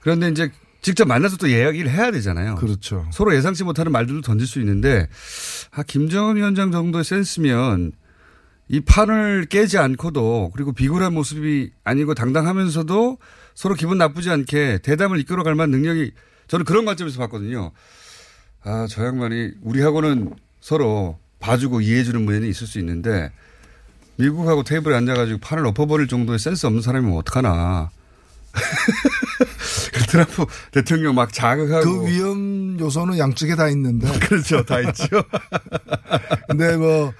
그런데 0.00 0.30
이제 0.30 0.50
직접 0.80 1.06
만나서 1.06 1.36
또 1.36 1.46
이야기를 1.46 1.90
해야 1.90 2.10
되잖아요. 2.10 2.54
그렇죠. 2.56 3.06
서로 3.12 3.34
예상치 3.36 3.64
못하는 3.64 3.92
말들도 3.92 4.22
던질 4.22 4.46
수 4.46 4.60
있는데 4.60 5.08
아, 5.72 5.82
김정은 5.82 6.36
위원장 6.36 6.72
정도의 6.72 7.04
센스면 7.04 7.92
이 8.68 8.80
판을 8.80 9.44
깨지 9.50 9.76
않고도 9.76 10.52
그리고 10.54 10.72
비굴한 10.72 11.12
모습이 11.12 11.72
아니고 11.84 12.14
당당하면서도 12.14 13.18
서로 13.54 13.74
기분 13.74 13.98
나쁘지 13.98 14.30
않게 14.30 14.78
대담을 14.82 15.20
이끌어갈 15.20 15.54
만한 15.54 15.70
능력이 15.70 16.12
저는 16.48 16.64
그런 16.64 16.86
관점에서 16.86 17.18
봤거든요. 17.18 17.72
아, 18.62 18.86
저 18.88 19.04
양반이 19.04 19.52
우리하고는 19.60 20.34
서로 20.60 21.18
봐주고 21.40 21.82
이해해주는 21.82 22.24
분야는 22.24 22.48
있을 22.48 22.66
수 22.66 22.78
있는데 22.78 23.30
미국하고 24.16 24.62
테이블에 24.62 24.96
앉아가지고 24.96 25.40
판을 25.40 25.66
엎어버릴 25.66 26.08
정도의 26.08 26.38
센스 26.38 26.66
없는 26.66 26.82
사람이면 26.82 27.16
어떡하나. 27.16 27.90
트럼프 30.08 30.46
대통령 30.70 31.14
막 31.14 31.32
자극하고. 31.32 31.84
그 31.84 32.06
위험 32.06 32.78
요소는 32.78 33.18
양쪽에 33.18 33.56
다 33.56 33.68
있는데. 33.68 34.06
그렇죠. 34.20 34.64
다 34.64 34.80
있죠. 34.80 35.06
근데 36.48 36.76
뭐, 36.76 37.12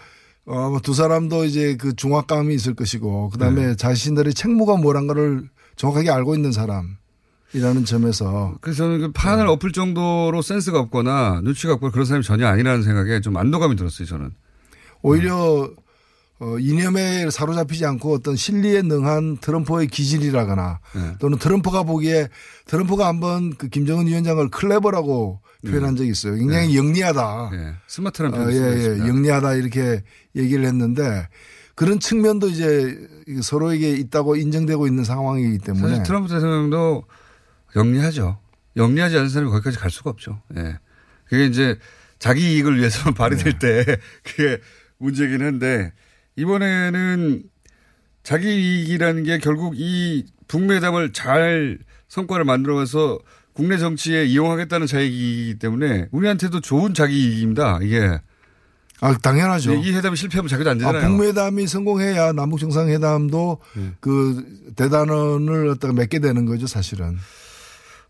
어, 0.47 0.71
뭐두 0.71 0.95
사람도 0.95 1.45
이제 1.45 1.77
그 1.77 1.97
중압감이 1.97 2.55
있을 2.55 2.75
것이고, 2.75 3.31
그 3.31 3.39
다음에 3.39 3.69
네. 3.69 3.77
자신들의 3.77 4.35
책무가 4.35 4.77
뭐란 4.77 5.07
거를 5.07 5.49
정확하게 5.77 6.11
알고 6.11 6.37
있는 6.37 6.53
사람 6.53 6.97
이라는 7.53 7.85
점에서 7.85 8.57
그래서 8.61 8.85
저는 8.85 9.01
그 9.01 9.13
판을 9.13 9.47
엎을 9.47 9.73
정도로 9.73 10.43
센스가 10.43 10.79
없거나 10.79 11.41
눈치가 11.43 11.75
없거나 11.75 11.93
그런 11.93 12.05
사람이 12.05 12.25
전혀 12.25 12.47
아니라는 12.47 12.83
생각에 12.83 13.21
좀 13.21 13.37
안도감이 13.37 13.77
들었어요, 13.77 14.07
저는. 14.07 14.31
오히려 15.03 15.71
어, 16.45 16.59
이념에 16.59 17.31
사로잡히지 17.31 17.87
않고 17.87 18.13
어떤 18.13 18.37
실리에 18.37 18.83
능한 18.83 19.39
트럼프의 19.39 19.87
기질이라거나 19.87 20.79
네. 20.95 21.15
또는 21.19 21.39
트럼프가 21.39 21.85
보기에 21.85 22.29
트럼프가 22.67 23.09
한번 23.09 23.55
그 23.57 23.69
김정은 23.69 24.07
위원장을 24.07 24.51
클레버라고 24.51 25.41
표현한 25.67 25.97
적이 25.97 26.11
있어요. 26.11 26.35
굉장히 26.35 26.77
영리하다. 26.77 27.51
예. 27.55 27.75
스마트한 27.87 28.35
어, 28.35 28.37
표현을 28.37 28.99
예, 29.01 29.05
예. 29.05 29.09
영리하다 29.09 29.55
이렇게 29.55 30.03
얘기를 30.37 30.67
했는데 30.67 31.29
그런 31.75 31.99
측면도 31.99 32.51
이제 32.51 32.95
서로에게 33.43 33.93
있다고 33.93 34.37
인정되고 34.37 34.87
있는 34.87 35.03
상황이기 35.03 35.59
때문에 35.61 35.89
사실 35.89 36.03
트럼프 36.03 36.29
대통령도 36.29 37.05
영리하죠. 37.75 38.39
영리하지 38.77 39.17
않은 39.17 39.29
사람이 39.31 39.51
거기까지 39.51 39.79
갈 39.79 39.91
수가 39.91 40.11
없죠. 40.11 40.43
예. 40.59 40.79
그게 41.25 41.47
이제 41.47 41.79
자기 42.19 42.55
이익을 42.55 42.79
위해서만 42.79 43.15
발휘될 43.17 43.59
네. 43.59 43.85
때 43.85 43.97
그게 44.23 44.61
문제긴 44.99 45.43
한데 45.43 45.93
이번에는 46.37 47.43
자기 48.23 48.49
이익이라는 48.49 49.23
게 49.25 49.39
결국 49.39 49.75
이 49.77 50.25
북매담을 50.49 51.13
잘 51.13 51.79
성과를 52.09 52.45
만들어가서 52.45 53.19
국내 53.53 53.79
정치에 53.79 54.25
이용하겠다는 54.25 54.87
자익이기 54.87 55.59
때문에 55.59 56.09
우리한테도 56.11 56.61
좋은 56.61 56.93
자기 56.95 57.17
이익입니다. 57.17 57.79
이게 57.83 58.19
아 59.01 59.17
당연하죠. 59.19 59.75
이 59.75 59.93
회담이 59.93 60.17
실패하면 60.17 60.49
자기도 60.49 60.71
안 60.71 60.77
아, 60.77 60.93
되잖아요. 60.93 61.09
북매담이 61.17 61.67
성공해야 61.67 62.33
남북 62.33 62.59
정상회담도 62.59 63.59
네. 63.77 63.93
그 64.01 64.73
대단원을 64.77 65.69
갖다가 65.69 65.93
맺게 65.93 66.19
되는 66.21 66.47
거죠, 66.47 66.67
사실은. 66.67 67.17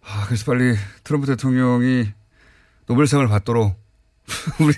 아, 0.02 0.24
그래서 0.26 0.44
빨리 0.44 0.76
트럼프 1.02 1.26
대통령이 1.26 2.06
노벨상을 2.86 3.26
받도록 3.26 3.74
우리 4.58 4.74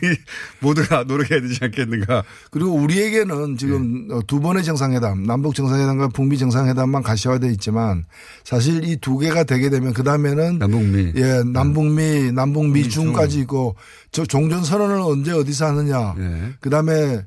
모두가 0.60 1.04
노력해야 1.04 1.40
되지 1.40 1.58
않겠는가. 1.62 2.24
그리고 2.50 2.72
우리에게는 2.72 3.56
지금 3.56 4.08
어, 4.10 4.20
두 4.26 4.40
번의 4.40 4.64
정상회담, 4.64 5.22
남북 5.24 5.54
정상회담과 5.54 6.08
북미 6.08 6.36
정상회담만 6.38 7.02
가시화돼 7.02 7.48
있지만 7.52 8.04
사실 8.44 8.84
이 8.84 8.96
두 8.96 9.18
개가 9.18 9.44
되게 9.44 9.70
되면 9.70 9.92
그 9.92 10.02
다음에는 10.02 10.58
남북미. 10.58 11.12
예, 11.16 11.42
남북미, 11.44 12.32
남북미 12.32 12.82
미중. 12.82 13.04
중까지 13.04 13.40
있고 13.40 13.76
저 14.10 14.24
종전 14.26 14.64
선언을 14.64 14.96
언제 14.96 15.30
어디서 15.32 15.66
하느냐. 15.66 16.14
예. 16.18 16.52
그 16.60 16.68
다음에 16.68 17.24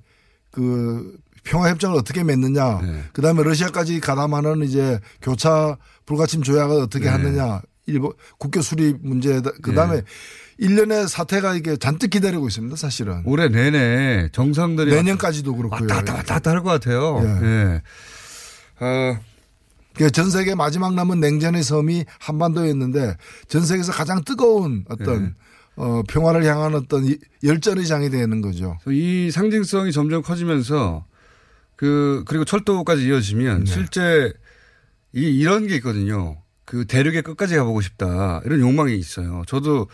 그 0.51 1.17
평화협정을 1.45 1.97
어떻게 1.97 2.23
맺느냐. 2.23 2.81
네. 2.81 3.03
그 3.13 3.21
다음에 3.21 3.43
러시아까지 3.43 4.01
가담하는 4.01 4.63
이제 4.63 4.99
교차 5.21 5.77
불가침 6.05 6.43
조약을 6.43 6.81
어떻게 6.81 7.05
네. 7.05 7.11
하느냐. 7.11 7.61
일본 7.85 8.11
국교 8.39 8.61
수립 8.61 8.97
문제. 9.01 9.41
그 9.61 9.73
다음에 9.73 10.01
일 10.59 10.75
1년의 10.75 11.07
사태가 11.07 11.55
이게 11.55 11.77
잔뜩 11.77 12.09
기다리고 12.09 12.47
있습니다, 12.47 12.75
사실은. 12.75 13.21
올해 13.25 13.47
내내 13.49 14.29
정상들이 14.31 14.91
내년까지도 14.93 15.55
그렇고요. 15.55 15.81
왔다 15.81 15.95
갔다 15.95 16.13
왔다 16.15 16.33
갔다 16.35 16.51
할 16.51 16.61
것 16.61 16.69
같아요. 16.69 17.21
예. 17.23 17.45
예. 17.47 17.81
어, 18.85 19.19
그전 19.95 20.29
세계 20.29 20.55
마지막 20.55 20.93
남은 20.93 21.19
냉전의 21.19 21.63
섬이 21.63 22.05
한반도였는데 22.19 23.15
전 23.47 23.65
세계에서 23.65 23.91
가장 23.91 24.23
뜨거운 24.23 24.85
어떤 24.89 25.23
네. 25.23 25.31
어, 25.75 26.03
평화를 26.09 26.43
향한 26.45 26.75
어떤 26.75 27.05
이- 27.05 27.17
열전의 27.43 27.85
장이 27.87 28.09
되는 28.09 28.41
거죠. 28.41 28.77
이 28.87 29.31
상징성이 29.31 29.91
점점 29.91 30.21
커지면서 30.21 31.05
그 31.75 32.23
그리고 32.27 32.43
철도까지 32.45 33.05
이어지면 33.07 33.65
실제 33.65 34.33
이 35.13 35.21
이런 35.21 35.67
게 35.67 35.75
있거든요. 35.77 36.37
그 36.65 36.85
대륙의 36.85 37.21
끝까지 37.23 37.55
가보고 37.55 37.81
싶다 37.81 38.41
이런 38.45 38.59
욕망이 38.59 38.95
있어요. 38.97 39.43
저도 39.47 39.87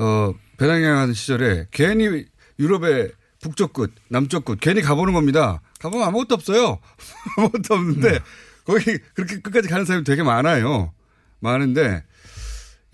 어 0.00 0.32
배낭여행 0.56 0.96
하는 0.96 1.14
시절에 1.14 1.66
괜히 1.70 2.24
유럽의 2.58 3.12
북쪽 3.42 3.74
끝, 3.74 3.92
남쪽 4.08 4.44
끝 4.44 4.58
괜히 4.60 4.80
가보는 4.80 5.12
겁니다. 5.12 5.60
가보면 5.78 6.06
아무것도 6.08 6.34
없어요. 6.34 6.78
아무것도 7.36 7.74
없는데 7.74 8.20
거기 8.64 8.98
그렇게 9.14 9.40
끝까지 9.40 9.68
가는 9.68 9.84
사람이 9.84 10.04
되게 10.04 10.22
많아요. 10.22 10.92
많은데 11.40 12.04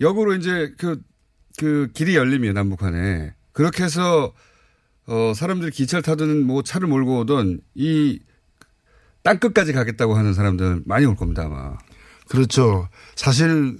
역으로 0.01 0.35
이제 0.35 0.73
그, 0.77 1.01
그 1.57 1.89
길이 1.93 2.15
열리면 2.15 2.53
남북한에 2.53 3.33
그렇게 3.53 3.83
해서 3.85 4.33
어, 5.07 5.33
사람들이 5.33 5.71
기차를 5.71 6.03
타든 6.03 6.45
뭐 6.45 6.61
차를 6.61 6.87
몰고 6.87 7.19
오던 7.19 7.61
이 7.75 8.19
땅끝까지 9.23 9.73
가겠다고 9.73 10.15
하는 10.15 10.33
사람들 10.33 10.83
많이 10.85 11.05
올 11.05 11.15
겁니다, 11.15 11.43
아마. 11.45 11.77
그렇죠. 12.29 12.87
사실 13.15 13.77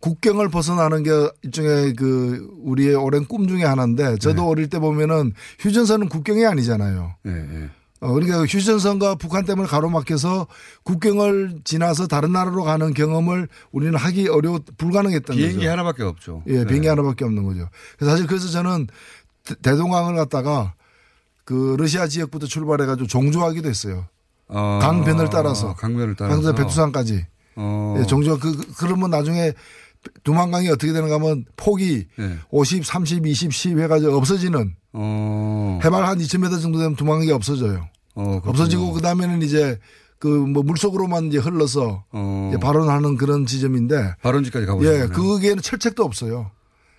국경을 0.00 0.48
벗어나는 0.48 1.02
게 1.02 1.10
일종의 1.42 1.94
그 1.94 2.48
우리의 2.62 2.94
오랜 2.94 3.26
꿈 3.26 3.46
중에 3.46 3.64
하나인데 3.64 4.16
저도 4.16 4.48
어릴 4.48 4.68
때 4.68 4.78
보면은 4.78 5.34
휴전선은 5.58 6.08
국경이 6.08 6.46
아니잖아요. 6.46 7.14
예, 7.26 7.30
예. 7.30 7.70
어, 8.00 8.12
그러니까 8.14 8.46
휴전선과 8.46 9.16
북한 9.16 9.44
때문에 9.44 9.68
가로막혀서 9.68 10.46
국경을 10.84 11.60
지나서 11.64 12.06
다른 12.06 12.32
나라로 12.32 12.64
가는 12.64 12.94
경험을 12.94 13.46
우리는 13.72 13.94
하기 13.94 14.28
어려워 14.28 14.58
불가능했던 14.78 15.36
비행기 15.36 15.58
거죠. 15.58 15.70
하나밖에 15.70 16.02
없죠. 16.04 16.42
예, 16.46 16.64
비행기 16.64 16.80
네. 16.80 16.88
하나밖에 16.88 17.26
없는 17.26 17.44
거죠. 17.44 17.68
그래서 17.98 18.12
사실 18.12 18.26
그래서 18.26 18.48
저는 18.48 18.86
대- 19.44 19.54
대동강을 19.56 20.16
갖다가 20.16 20.72
그 21.44 21.76
러시아 21.78 22.06
지역부터 22.06 22.46
출발해 22.46 22.86
가지고 22.86 23.06
종주하기도 23.06 23.68
했어요. 23.68 24.06
어, 24.48 24.78
강변을 24.80 25.28
따라서. 25.30 25.74
강변을 25.74 26.16
따라서. 26.16 26.54
백두산까지. 26.54 27.26
어. 27.56 27.96
예, 27.98 28.06
종주 28.06 28.38
그 28.38 28.56
그- 28.56 28.72
그러면 28.78 29.10
나중에 29.10 29.52
두만강이 30.24 30.68
어떻게 30.68 30.92
되는가 30.92 31.16
하면 31.16 31.44
폭이 31.56 32.06
네. 32.16 32.36
50, 32.50 32.84
30, 32.84 33.26
20, 33.26 33.52
10 33.52 33.78
해가지고 33.78 34.16
없어지는 34.16 34.74
어. 34.92 35.78
해발 35.84 36.04
한 36.04 36.18
2,000m 36.18 36.60
정도 36.62 36.78
되면 36.78 36.96
두만강이 36.96 37.30
없어져요. 37.32 37.88
어. 38.14 38.40
없어지고 38.44 38.92
그 38.92 39.00
다음에는 39.00 39.42
이제 39.42 39.78
그 40.18 40.28
뭐 40.28 40.62
물속으로만 40.62 41.26
이제 41.26 41.38
흘러서 41.38 42.04
어. 42.12 42.48
이제 42.50 42.60
발원하는 42.60 43.16
그런 43.16 43.46
지점인데 43.46 44.16
발원지까지 44.22 44.66
가보시요 44.66 44.92
예, 44.92 45.06
그게는 45.06 45.62
철책도 45.62 46.04
없어요. 46.04 46.50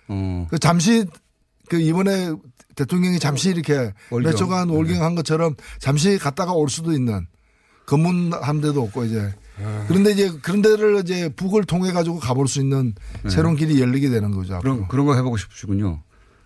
어. 0.08 0.46
그 0.50 0.58
잠시 0.58 1.06
그 1.68 1.80
이번에 1.80 2.32
대통령이 2.74 3.18
잠시 3.20 3.50
이렇게 3.50 3.92
월경. 4.10 4.30
몇 4.30 4.36
초간 4.36 4.68
네. 4.68 4.74
월경한 4.74 5.14
것처럼 5.14 5.54
잠시 5.78 6.18
갔다가 6.18 6.52
올 6.52 6.68
수도 6.68 6.92
있는 6.92 7.26
검문 7.86 8.32
함대도 8.32 8.82
없고 8.82 9.04
이제 9.04 9.20
아. 9.20 9.41
그런데 9.88 10.12
이제 10.12 10.30
그런 10.42 10.62
데를 10.62 11.00
이제 11.00 11.28
북을 11.28 11.64
통해 11.64 11.92
가지고 11.92 12.18
가볼 12.18 12.48
수 12.48 12.60
있는 12.60 12.94
새로운 13.28 13.56
길이 13.56 13.80
열리게 13.80 14.08
되는 14.08 14.32
거죠. 14.32 14.56
앞으로. 14.56 14.72
네. 14.72 14.76
그런, 14.76 14.88
그런 14.88 15.06
거 15.06 15.14
해보고 15.16 15.36
싶으시군요. 15.36 16.02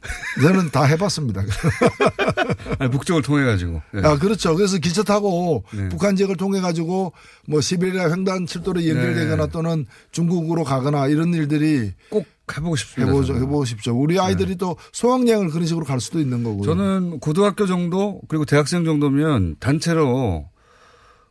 저는 0.41 0.71
다 0.71 0.85
해봤습니다. 0.85 1.43
아니, 2.79 2.91
북쪽을 2.91 3.23
통해 3.23 3.45
가지고. 3.45 3.83
예. 3.95 4.01
아 4.07 4.19
그렇죠. 4.19 4.55
그래서 4.55 4.79
기차 4.79 5.03
타고 5.03 5.65
네. 5.73 5.89
북한 5.89 6.17
지역을 6.17 6.37
통해 6.37 6.61
가지고 6.61 7.13
뭐 7.49 7.61
시베리아 7.61 8.11
횡단 8.11 8.47
칠도로 8.47 8.87
연결되거나 8.87 9.47
네. 9.47 9.53
또는 9.53 9.87
중국으로 10.13 10.65
가거나 10.65 11.09
이런 11.09 11.35
일들이 11.35 11.93
꼭 12.11 12.27
해보고 12.57 12.77
싶습니다. 12.77 13.11
해보죠, 13.11 13.29
저는. 13.29 13.43
해보고 13.43 13.65
싶죠. 13.65 13.97
우리 13.99 14.21
아이들이 14.21 14.57
또 14.57 14.77
소학여행을 14.93 15.51
그런 15.51 15.67
식으로 15.67 15.85
갈 15.85 16.01
수도 16.01 16.21
있는 16.21 16.45
거고요. 16.45 16.65
저는 16.65 17.19
고등학교 17.21 17.67
정도 17.67 18.21
그리고 18.29 18.45
대학생 18.45 18.85
정도면 18.85 19.57
단체로 19.59 20.49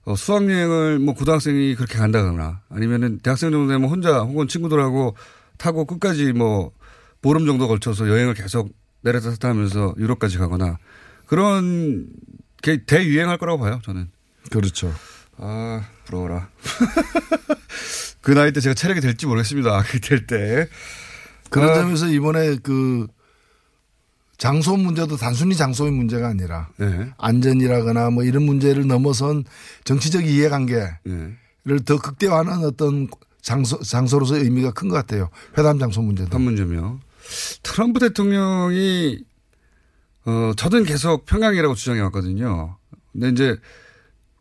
어, 0.05 0.15
수학여행을 0.15 0.99
뭐 0.99 1.13
고등학생이 1.15 1.75
그렇게 1.75 1.97
간다거나 1.97 2.61
아니면은 2.69 3.19
대학생 3.19 3.51
정도 3.51 3.71
되면 3.71 3.89
혼자 3.89 4.19
혹은 4.19 4.47
친구들하고 4.47 5.15
타고 5.57 5.85
끝까지 5.85 6.31
뭐 6.33 6.71
보름 7.21 7.45
정도 7.45 7.67
걸쳐서 7.67 8.07
여행을 8.07 8.33
계속 8.35 8.69
탔다 9.03 9.49
하면서 9.49 9.93
유럽까지 9.97 10.37
가거나 10.37 10.77
그런 11.25 12.07
게 12.61 12.85
대유행할 12.85 13.37
거라고 13.37 13.59
봐요 13.59 13.79
저는. 13.83 14.09
그렇죠. 14.51 14.93
아, 15.37 15.83
부러워라. 16.05 16.49
그 18.21 18.31
나이 18.31 18.51
때 18.51 18.59
제가 18.61 18.73
체력이 18.73 19.01
될지 19.01 19.25
모르겠습니다. 19.27 19.83
그 19.89 19.99
될 19.99 20.25
때. 20.27 20.67
그런 21.49 21.69
아. 21.69 21.73
점에서 21.75 22.07
이번에 22.07 22.57
그 22.63 23.07
장소 24.37 24.75
문제도 24.75 25.15
단순히 25.15 25.55
장소의 25.55 25.91
문제가 25.91 26.27
아니라 26.27 26.69
네. 26.77 27.11
안전이라거나 27.17 28.09
뭐 28.09 28.23
이런 28.23 28.43
문제를 28.43 28.85
넘어선 28.87 29.43
정치적 29.85 30.25
이해관계를 30.25 30.97
네. 31.05 31.77
더 31.85 31.97
극대화하는 31.99 32.65
어떤 32.65 33.07
장소, 33.41 33.79
장소로서의 33.79 34.43
의미가 34.43 34.71
큰 34.71 34.89
것 34.89 34.95
같아요. 34.95 35.29
회담 35.57 35.79
장소 35.79 36.01
문제도. 36.01 36.29
판문점이요. 36.29 36.99
트럼프 37.63 37.99
대통령이 37.99 39.19
어 40.25 40.51
저는 40.57 40.83
계속 40.83 41.25
평양이라고 41.25 41.75
주장해 41.75 42.01
왔거든요. 42.01 42.77
근데 43.13 43.29
이제 43.29 43.57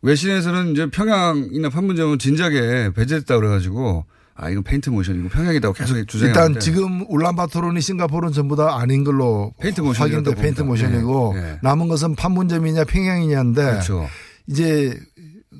외신에서는 0.01 0.71
이제 0.73 0.89
평양이나 0.89 1.69
판문점은 1.69 2.19
진작에 2.19 2.91
배제됐다 2.93 3.37
그래가지고 3.37 4.05
아 4.37 4.49
이건 4.49 4.63
feint 4.63 4.89
motion이고 4.89 5.29
평양이라고 5.29 5.73
계속 5.73 6.05
주장해 6.07 6.27
일단 6.29 6.59
지금 6.59 7.05
울란바토르니 7.09 7.79
싱가포르는 7.79 8.33
전부 8.33 8.55
다 8.57 8.75
아닌 8.77 9.03
걸로 9.05 9.53
feint 9.61 9.79
확인돼 9.81 10.35
feint. 10.35 10.61
motion이고 10.61 11.33
예, 11.37 11.39
예. 11.41 11.59
남은 11.61 11.87
것은 11.87 12.15
판문점이냐 12.15 12.83
평양이냐인데 12.83 13.63
그렇죠. 13.63 14.07
이제 14.47 14.93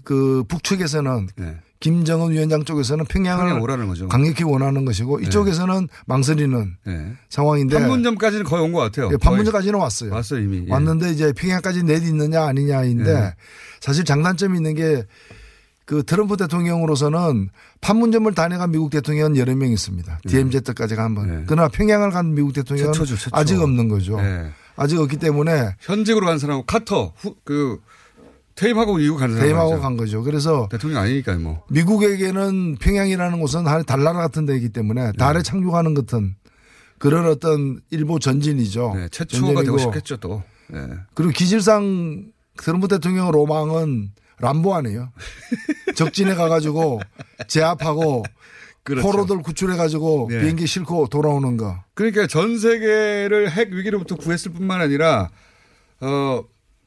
그 0.03 0.43
북측에서는 0.49 1.27
네. 1.37 1.55
김정은 1.79 2.31
위원장 2.31 2.63
쪽에서는 2.65 3.05
평양을 3.05 3.43
평양. 3.43 3.59
강력히 4.09 4.43
원하는 4.43 4.83
것이고 4.85 5.19
이쪽에서는 5.21 5.87
망설이는 6.07 6.75
네. 6.85 7.13
상황인데 7.29 7.79
판문점까지는 7.79 8.43
거의 8.43 8.63
온 8.63 8.73
것 8.73 8.79
같아요. 8.79 9.09
예, 9.13 9.17
판문점까지는 9.17 9.79
왔어요. 9.79 10.11
왔어요 10.13 10.41
이미. 10.41 10.65
예. 10.67 10.71
왔는데 10.71 11.11
이제 11.11 11.31
평양까지 11.31 11.83
내딛느냐 11.83 12.43
아니냐인데 12.43 13.09
예. 13.11 13.35
사실 13.79 14.03
장단점이 14.03 14.57
있는 14.57 14.73
게 14.75 15.03
그 15.85 16.03
트럼프 16.03 16.35
대통령으로서는 16.37 17.49
판문점을 17.81 18.33
다녀간 18.33 18.71
미국 18.71 18.89
대통령은 18.89 19.37
여러 19.37 19.55
명 19.55 19.71
있습니다. 19.71 20.19
DMZ까지가 20.27 21.03
한 21.03 21.13
번. 21.13 21.29
예. 21.29 21.43
그러나 21.45 21.67
평양을 21.67 22.09
간 22.09 22.33
미국 22.33 22.53
대통령은 22.53 22.93
최초죠, 22.93 23.15
최초. 23.15 23.35
아직 23.35 23.61
없는 23.61 23.87
거죠. 23.87 24.19
예. 24.19 24.49
아직 24.75 24.99
없기 24.99 25.17
때문에 25.17 25.75
현직으로 25.79 26.25
간 26.25 26.39
사람하고 26.39 26.65
카터 26.65 27.13
후, 27.15 27.35
그 27.43 27.79
퇴임하고 28.55 28.95
미국 28.95 29.17
가는 29.17 29.35
사람 29.37 29.55
말이죠. 29.55 29.81
간 29.81 29.97
거죠. 29.97 30.23
그래서 30.23 30.67
대통령 30.71 31.01
아니니까 31.01 31.35
뭐. 31.35 31.63
미국에게는 31.69 32.77
평양이라는 32.77 33.39
곳은 33.39 33.67
하나의 33.67 33.83
달나라 33.85 34.19
같은 34.19 34.45
데이기 34.45 34.69
때문에 34.69 35.11
달에 35.13 35.43
착륙하는 35.43 35.93
것은 35.93 36.35
그런 36.97 37.27
어떤 37.27 37.79
일부 37.91 38.19
전진이죠. 38.19 38.93
네, 38.95 39.09
최초가 39.09 39.47
되고 39.47 39.55
전쟁이고. 39.55 39.77
싶겠죠 39.79 40.17
또. 40.17 40.41
네. 40.69 40.79
그리고 41.13 41.31
기질상 41.31 42.31
트럼프 42.57 42.87
대통령 42.87 43.29
로망은 43.31 44.11
람보 44.39 44.73
아니에요. 44.75 45.11
적진에 45.95 46.35
가가지고 46.35 47.01
제압하고 47.47 48.23
그렇죠. 48.83 49.07
포로들 49.07 49.41
구출해가지고 49.41 50.27
네. 50.29 50.41
비행기 50.41 50.67
싣고 50.67 51.07
돌아오는 51.07 51.57
거. 51.57 51.83
그러니까 51.95 52.27
전 52.27 52.57
세계를 52.59 53.49
핵 53.51 53.71
위기로부터 53.71 54.15
구했을 54.15 54.51
뿐만 54.53 54.81
아니라 54.81 55.29
어 56.01 56.43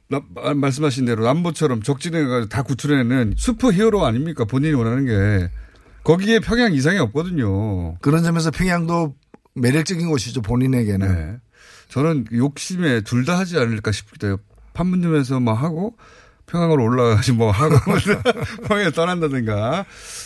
나- 0.09 0.23
마- 0.35 0.55
말씀하신 0.55 1.05
대로 1.07 1.25
남보처럼 1.25 1.83
적진에 1.83 2.25
가서 2.25 2.47
다 2.49 2.63
구출해내는 2.63 3.35
슈퍼 3.37 3.73
히어로 3.73 4.05
아닙니까? 4.07 4.45
본인이 4.45 4.75
원하는 4.75 5.05
게 5.07 5.51
거기에 6.05 6.39
평양 6.41 6.73
이상이 6.73 6.99
없거든요. 6.99 7.97
그런 8.01 8.23
점에서 8.23 8.51
평양도 8.51 9.15
매력적인 9.55 10.09
곳이죠 10.09 10.41
본인에게는. 10.43 11.15
네. 11.15 11.37
저는 11.89 12.27
욕심에 12.33 13.01
둘 13.01 13.25
다 13.25 13.39
하지 13.39 13.59
않을까 13.59 13.91
싶기도 13.93 14.27
해요. 14.29 14.37
판문점에서 14.75 15.41
뭐 15.41 15.55
하고 15.55 15.97
평양으로 16.49 16.83
올라가서 16.83 17.35
뭐 17.35 17.51
하고 17.51 17.77
평양에 18.67 18.91
떠난다든가. 18.91 19.85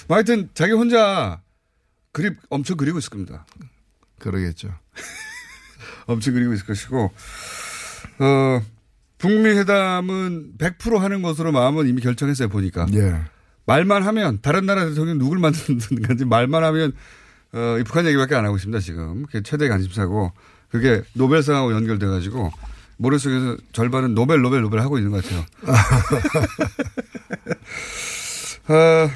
뭐 0.09 0.17
하여튼 0.17 0.49
자기 0.55 0.73
혼자 0.73 1.41
그립 2.13 2.37
엄청 2.49 2.77
그리고 2.77 2.99
있을 2.99 3.11
겁니다. 3.11 3.47
그러겠죠. 4.19 4.73
엄청 6.07 6.35
그리고 6.35 6.53
있을 6.53 6.67
것이고, 6.67 7.13
어, 8.19 8.63
북미 9.19 9.51
회담은 9.51 10.55
100% 10.59 10.99
하는 10.99 11.23
것으로 11.23 11.53
마음은 11.53 11.89
이미 11.89 12.01
결정했어요, 12.01 12.49
보니까. 12.49 12.87
예. 12.95 13.21
말만 13.67 14.03
하면, 14.03 14.41
다른 14.43 14.67
나라 14.67 14.85
대통령 14.85 15.19
누굴 15.19 15.41
건지 15.41 16.25
말만 16.25 16.65
하면, 16.65 16.93
어, 17.53 17.77
이 17.79 17.85
북한 17.85 18.07
얘기밖에 18.07 18.35
안 18.35 18.45
하고 18.45 18.57
있습니다, 18.57 18.81
지금. 18.81 19.25
그게 19.27 19.43
최대 19.43 19.69
관심사고, 19.69 20.33
그게 20.71 21.03
노벨상하고 21.15 21.73
연결돼 21.73 22.07
가지고, 22.07 22.51
머릿속에서 23.03 23.57
절반은 23.73 24.15
노벨, 24.15 24.41
노벨, 24.41 24.63
노벨 24.63 24.81
하고 24.81 24.97
있는 24.99 25.11
것 25.11 25.23
같아요. 25.25 25.45
어, 28.69 29.11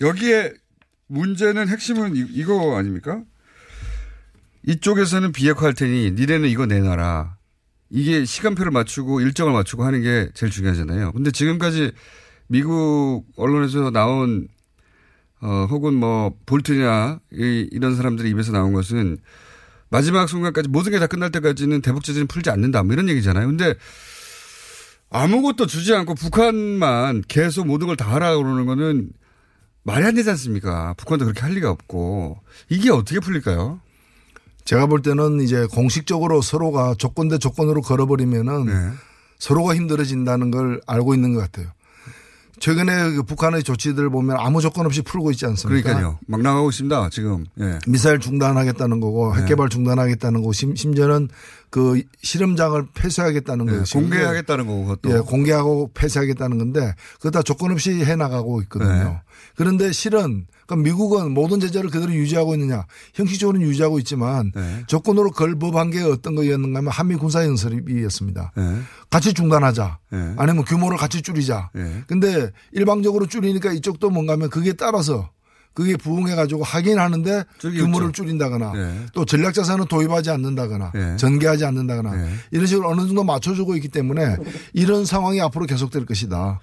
여기에 0.00 0.52
문제는 1.06 1.68
핵심은 1.68 2.16
이- 2.16 2.26
이거 2.32 2.76
아닙니까? 2.76 3.22
이쪽에서는 4.66 5.32
비핵화할 5.32 5.74
테니 5.74 6.12
니네는 6.12 6.48
이거 6.48 6.66
내놔라. 6.66 7.36
이게 7.90 8.24
시간표를 8.24 8.70
맞추고 8.70 9.20
일정을 9.20 9.52
맞추고 9.52 9.84
하는 9.84 10.02
게 10.02 10.28
제일 10.34 10.52
중요하잖아요. 10.52 11.12
근데 11.12 11.30
지금까지 11.30 11.92
미국 12.46 13.24
언론에서 13.36 13.90
나온 13.90 14.48
어 15.40 15.66
혹은 15.70 15.94
뭐 15.94 16.36
볼트냐 16.46 17.18
이, 17.32 17.68
이런 17.72 17.96
사람들이 17.96 18.28
입에서 18.30 18.52
나온 18.52 18.72
것은 18.74 19.16
마지막 19.90 20.28
순간까지 20.28 20.68
모든 20.68 20.92
게 20.92 20.98
다 20.98 21.06
끝날 21.06 21.30
때까지는 21.30 21.82
대북 21.82 22.04
제재는 22.04 22.26
풀지 22.28 22.50
않는다. 22.50 22.82
뭐 22.82 22.92
이런 22.94 23.08
얘기잖아요. 23.08 23.46
근데 23.46 23.74
아무것도 25.10 25.66
주지 25.66 25.92
않고 25.94 26.14
북한만 26.14 27.22
계속 27.28 27.66
모든 27.66 27.86
걸 27.88 27.96
다 27.96 28.10
하라 28.10 28.36
그러는 28.36 28.66
거는 28.66 29.10
말이 29.82 30.04
안 30.04 30.14
되지 30.14 30.30
않습니까? 30.30 30.94
북한도 30.96 31.24
그렇게 31.24 31.40
할 31.40 31.52
리가 31.52 31.70
없고 31.70 32.38
이게 32.68 32.90
어떻게 32.90 33.18
풀릴까요? 33.18 33.80
제가 34.64 34.86
볼 34.86 35.02
때는 35.02 35.40
이제 35.40 35.66
공식적으로 35.72 36.42
서로가 36.42 36.94
조건 36.98 37.28
대 37.28 37.38
조건으로 37.38 37.80
걸어버리면은 37.80 38.66
네. 38.66 38.90
서로가 39.38 39.74
힘들어진다는 39.74 40.50
걸 40.50 40.80
알고 40.86 41.14
있는 41.14 41.32
것 41.34 41.40
같아요. 41.40 41.72
최근에 42.60 43.12
그 43.12 43.22
북한의 43.22 43.62
조치들을 43.62 44.10
보면 44.10 44.36
아무 44.38 44.60
조건 44.60 44.86
없이 44.86 45.02
풀고 45.02 45.30
있지 45.32 45.46
않습니까? 45.46 45.82
그러니까요. 45.82 46.18
막 46.26 46.42
나가고 46.42 46.68
있습니다. 46.68 47.08
지금. 47.10 47.46
예. 47.58 47.78
미사일 47.88 48.20
중단하겠다는 48.20 49.00
거고 49.00 49.34
네. 49.34 49.40
핵개발 49.40 49.70
중단하겠다는 49.70 50.42
거고 50.42 50.52
심, 50.52 50.76
심지어는 50.76 51.28
그 51.70 52.02
실험장을 52.22 52.88
폐쇄하겠다는 52.94 53.68
예, 53.72 53.78
것이고 53.78 54.00
공개하겠다는 54.00 54.66
거고 54.66 54.84
그것도. 54.86 55.16
예, 55.16 55.20
공개하고 55.20 55.92
폐쇄하겠다는 55.94 56.58
건데 56.58 56.94
그거 57.14 57.30
다 57.30 57.42
조건 57.42 57.70
없이 57.70 58.04
해 58.04 58.16
나가고 58.16 58.60
있거든요. 58.62 58.90
네. 58.90 59.20
그런데 59.54 59.92
실은 59.92 60.46
그러니까 60.66 60.76
미국은 60.76 61.32
모든 61.32 61.60
제재를 61.60 61.90
그대로 61.90 62.12
유지하고 62.12 62.54
있느냐 62.54 62.86
형식적으로는 63.14 63.66
유지하고 63.66 63.98
있지만 64.00 64.52
네. 64.54 64.84
조건으로 64.86 65.30
걸 65.30 65.58
법한 65.58 65.90
게 65.90 66.02
어떤 66.02 66.34
거였는가 66.34 66.78
하면 66.78 66.92
한미 66.92 67.16
군사 67.16 67.44
연습이었습니다. 67.44 68.52
예. 68.58 68.76
같이 69.08 69.32
중단하자. 69.32 69.98
네. 70.10 70.34
아니면 70.38 70.64
규모를 70.64 70.96
같이 70.96 71.22
줄이자. 71.22 71.70
네. 71.72 72.02
근데 72.06 72.50
일방적으로 72.72 73.26
줄이니까 73.26 73.72
이쪽도 73.72 74.10
뭔가 74.10 74.32
하면 74.34 74.50
그게 74.50 74.72
따라서 74.72 75.30
그게 75.72 75.96
부응해 75.96 76.34
가지고 76.34 76.64
하긴 76.64 76.98
하는데 76.98 77.44
줄이겠죠. 77.58 77.84
규모를 77.84 78.12
줄인다거나 78.12 78.72
네. 78.72 79.06
또 79.14 79.24
전략 79.24 79.54
자산을 79.54 79.86
도입하지 79.86 80.30
않는다거나 80.30 80.92
네. 80.92 81.16
전개하지 81.16 81.64
않는다거나 81.64 82.16
네. 82.16 82.30
이런 82.50 82.66
식으로 82.66 82.88
어느 82.88 83.06
정도 83.06 83.22
맞춰주고 83.24 83.76
있기 83.76 83.88
때문에 83.88 84.36
이런 84.72 85.04
상황이 85.04 85.40
앞으로 85.40 85.66
계속될 85.66 86.06
것이다. 86.06 86.60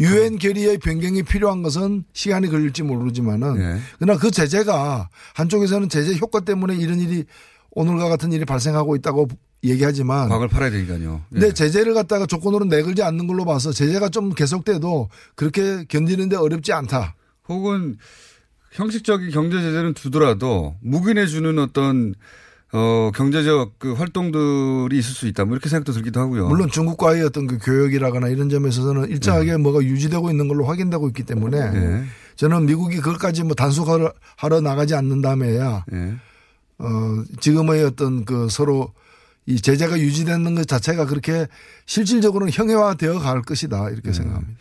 유엔 0.00 0.38
결의의 0.38 0.78
변경이 0.78 1.22
필요한 1.22 1.62
것은 1.62 2.04
시간이 2.12 2.48
걸릴지 2.48 2.82
모르지만은 2.82 3.58
네. 3.58 3.80
그러나 3.98 4.18
그 4.18 4.30
제재가 4.30 5.08
한쪽에서는 5.34 5.88
제재 5.88 6.16
효과 6.18 6.40
때문에 6.40 6.76
이런 6.76 7.00
일이 7.00 7.24
오늘과 7.70 8.08
같은 8.10 8.32
일이 8.32 8.44
발생하고 8.44 8.96
있다고 8.96 9.28
얘기하지만 9.64 10.28
과학을 10.28 10.48
팔아야 10.48 10.70
되니까요. 10.70 11.22
예. 11.32 11.38
근데 11.38 11.54
제재를 11.54 11.94
갖다가 11.94 12.26
조건으로 12.26 12.64
내걸지 12.66 13.02
않는 13.02 13.26
걸로 13.26 13.44
봐서 13.44 13.72
제재가 13.72 14.08
좀 14.08 14.34
계속돼도 14.34 15.08
그렇게 15.36 15.84
견디는데 15.88 16.36
어렵지 16.36 16.72
않다. 16.72 17.14
혹은 17.48 17.96
형식적인 18.72 19.30
경제 19.30 19.60
제재는 19.60 19.94
두더라도 19.94 20.76
묵인해 20.80 21.26
주는 21.26 21.58
어떤 21.58 22.14
어 22.72 23.10
경제적 23.14 23.78
그 23.78 23.92
활동들이 23.92 24.98
있을 24.98 25.14
수 25.14 25.26
있다. 25.26 25.44
뭐 25.44 25.54
이렇게 25.54 25.68
생각도 25.68 25.92
들기도 25.92 26.20
하고요. 26.20 26.48
물론 26.48 26.70
중국과의 26.70 27.22
어떤 27.22 27.46
그 27.46 27.58
교역이라거나 27.58 28.28
이런 28.28 28.48
점에서는 28.48 29.10
일정하게 29.10 29.58
뭐가 29.58 29.82
유지되고 29.82 30.30
있는 30.30 30.48
걸로 30.48 30.64
확인되고 30.64 31.06
있기 31.08 31.24
때문에 31.24 31.58
예. 31.58 32.04
저는 32.36 32.64
미국이 32.64 32.96
그것까지 32.96 33.42
뭐 33.42 33.54
단속하러 33.54 34.10
하러 34.36 34.60
나가지 34.62 34.94
않는다면야 34.94 35.84
예. 35.92 36.14
어 36.78 37.24
지금의 37.40 37.84
어떤 37.84 38.24
그 38.24 38.48
서로 38.48 38.94
이 39.44 39.60
제재가 39.60 39.98
유지되는 39.98 40.54
것 40.54 40.66
자체가 40.66 41.04
그렇게 41.04 41.46
실질적으로는 41.84 42.52
형해화되어 42.54 43.18
갈 43.18 43.42
것이다 43.42 43.90
이렇게 43.90 44.14
생각합니다. 44.14 44.58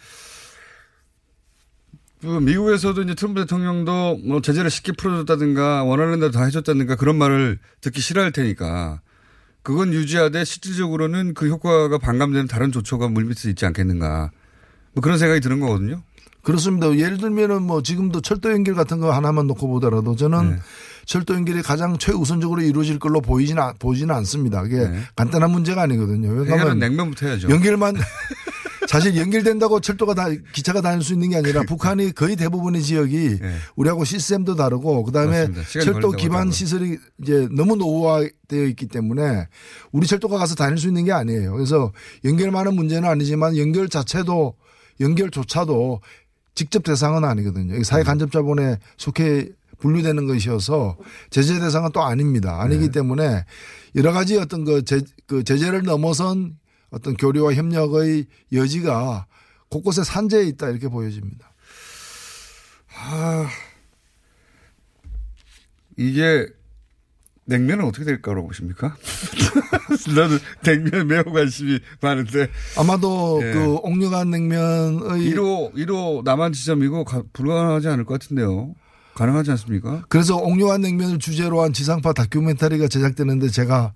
그 2.21 2.27
미국에서도 2.27 3.01
이제 3.01 3.15
트럼프 3.15 3.41
대통령도 3.41 4.19
뭐 4.23 4.41
제재를 4.41 4.69
쉽게 4.69 4.91
풀어줬다든가 4.93 5.83
원하는 5.83 6.19
대로 6.19 6.31
다 6.31 6.43
해줬다든가 6.43 6.95
그런 6.95 7.17
말을 7.17 7.57
듣기 7.81 7.99
싫어할 7.99 8.31
테니까 8.31 9.01
그건 9.63 9.93
유지하되 9.93 10.43
실질적으로는 10.43 11.33
그 11.33 11.47
효과가 11.47 11.97
반감되는 11.97 12.47
다른 12.47 12.71
조처가 12.71 13.07
물밑에 13.09 13.49
있지 13.49 13.65
않겠는가. 13.65 14.31
뭐 14.93 15.01
그런 15.01 15.17
생각이 15.17 15.39
드는 15.41 15.59
거거든요. 15.59 16.03
그렇습니다. 16.43 16.95
예를 16.95 17.17
들면은 17.17 17.61
뭐 17.61 17.83
지금도 17.83 18.21
철도 18.21 18.51
연결 18.51 18.73
같은 18.73 18.99
거 18.99 19.11
하나만 19.11 19.47
놓고 19.47 19.67
보더라도 19.67 20.15
저는 20.15 20.51
네. 20.51 20.55
철도 21.05 21.35
연결이 21.35 21.61
가장 21.61 21.97
최우선적으로 21.97 22.61
이루어질 22.61 22.97
걸로 22.97 23.21
보이지는 23.21 23.61
보이지는 23.79 24.13
않습니다. 24.15 24.63
그게 24.63 24.87
네. 24.87 25.01
간단한 25.15 25.51
문제가 25.51 25.83
아니거든요. 25.83 26.29
왜냐하면 26.29 26.79
냉면부터 26.79 27.27
해야죠. 27.27 27.49
연결만 27.49 27.95
사실 28.91 29.15
연결된다고 29.15 29.79
철도가 29.79 30.13
다 30.13 30.27
기차가 30.51 30.81
다닐 30.81 31.01
수 31.01 31.13
있는 31.13 31.29
게 31.29 31.37
아니라 31.37 31.63
북한이 31.63 32.11
거의 32.11 32.35
대부분의 32.35 32.81
지역이 32.81 33.39
네. 33.39 33.55
우리하고 33.77 34.03
시스템도 34.03 34.55
다르고 34.55 35.05
그다음에 35.05 35.47
철도 35.81 36.11
기반 36.11 36.51
시설이 36.51 36.97
이제 37.21 37.47
너무 37.55 37.77
노후화되어 37.77 38.65
있기 38.71 38.87
때문에 38.87 39.47
우리 39.93 40.05
철도가 40.05 40.37
가서 40.37 40.55
다닐 40.55 40.77
수 40.77 40.89
있는 40.89 41.05
게 41.05 41.13
아니에요. 41.13 41.53
그래서 41.53 41.93
연결만은 42.25 42.75
문제는 42.75 43.07
아니지만 43.07 43.55
연결 43.55 43.87
자체도 43.87 44.55
연결조차도 44.99 46.01
직접 46.53 46.83
대상은 46.83 47.23
아니거든요. 47.23 47.81
사회 47.83 48.03
간접자본에 48.03 48.77
속해 48.97 49.47
분류되는 49.79 50.27
것이어서 50.27 50.97
제재 51.29 51.61
대상은 51.61 51.91
또 51.93 52.03
아닙니다. 52.03 52.61
아니기 52.61 52.87
네. 52.87 52.91
때문에 52.91 53.45
여러 53.95 54.11
가지 54.11 54.37
어떤 54.37 54.65
그, 54.65 54.83
제, 54.83 54.99
그 55.27 55.45
제재를 55.45 55.83
넘어선 55.83 56.59
어떤 56.91 57.15
교류와 57.15 57.53
협력의 57.53 58.27
여지가 58.53 59.25
곳곳에 59.69 60.03
산재해 60.03 60.45
있다 60.49 60.69
이렇게 60.69 60.87
보여집니다. 60.87 61.51
아, 62.93 63.47
이게 65.97 66.47
냉면은 67.45 67.85
어떻게 67.85 68.05
될까로 68.05 68.45
보십니까? 68.45 68.95
나는 70.15 70.37
냉면 70.63 71.07
매우 71.07 71.23
관심이 71.23 71.79
많은데. 72.01 72.49
아마도 72.77 73.39
예. 73.43 73.53
그 73.53 73.75
옥류관 73.75 74.29
냉면의 74.29 75.31
1호, 75.33 75.73
1호 75.73 76.23
남한 76.23 76.53
지점이고 76.53 77.03
가, 77.03 77.23
불가능하지 77.33 77.87
않을 77.89 78.05
것 78.05 78.19
같은데요. 78.19 78.75
가능하지 79.15 79.51
않습니까? 79.51 80.03
그래서 80.07 80.37
옥류관 80.37 80.81
냉면을 80.81 81.19
주제로 81.19 81.61
한 81.61 81.73
지상파 81.73 82.13
다큐멘터리가 82.13 82.87
제작되는데 82.87 83.49
제가 83.49 83.93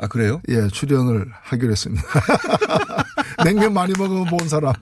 아 0.00 0.08
그래요? 0.08 0.40
예 0.48 0.66
출연을 0.68 1.26
하기로 1.42 1.72
했습니다. 1.72 2.02
냉면 3.44 3.74
많이 3.74 3.92
먹으면 3.96 4.24
본 4.26 4.48
사람. 4.48 4.72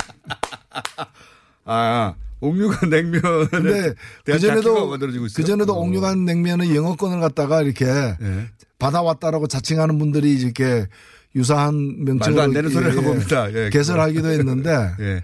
아 1.65 2.15
옥류관 2.41 2.89
냉면. 2.89 3.21
근데 3.51 3.95
그 4.25 4.39
전에도 4.39 4.97
그 5.35 5.45
전에도 5.45 5.77
옥류관 5.77 6.25
냉면의 6.25 6.75
영어권을 6.77 7.19
갖다가 7.21 7.63
이렇게 7.63 7.87
예. 7.87 8.49
받아왔다라고 8.79 9.49
자칭하는 9.49 9.99
분들이 9.99 10.35
이렇게 10.35 10.87
유사한 11.35 12.05
명칭으로 12.05 12.37
말도 12.37 12.43
안 12.43 12.53
되는 12.53 12.71
소리를 12.71 12.97
예, 12.97 13.03
봅니다. 13.03 13.53
예, 13.53 13.71
개설하기도 13.71 14.29
했는데 14.29 14.71
예. 15.01 15.23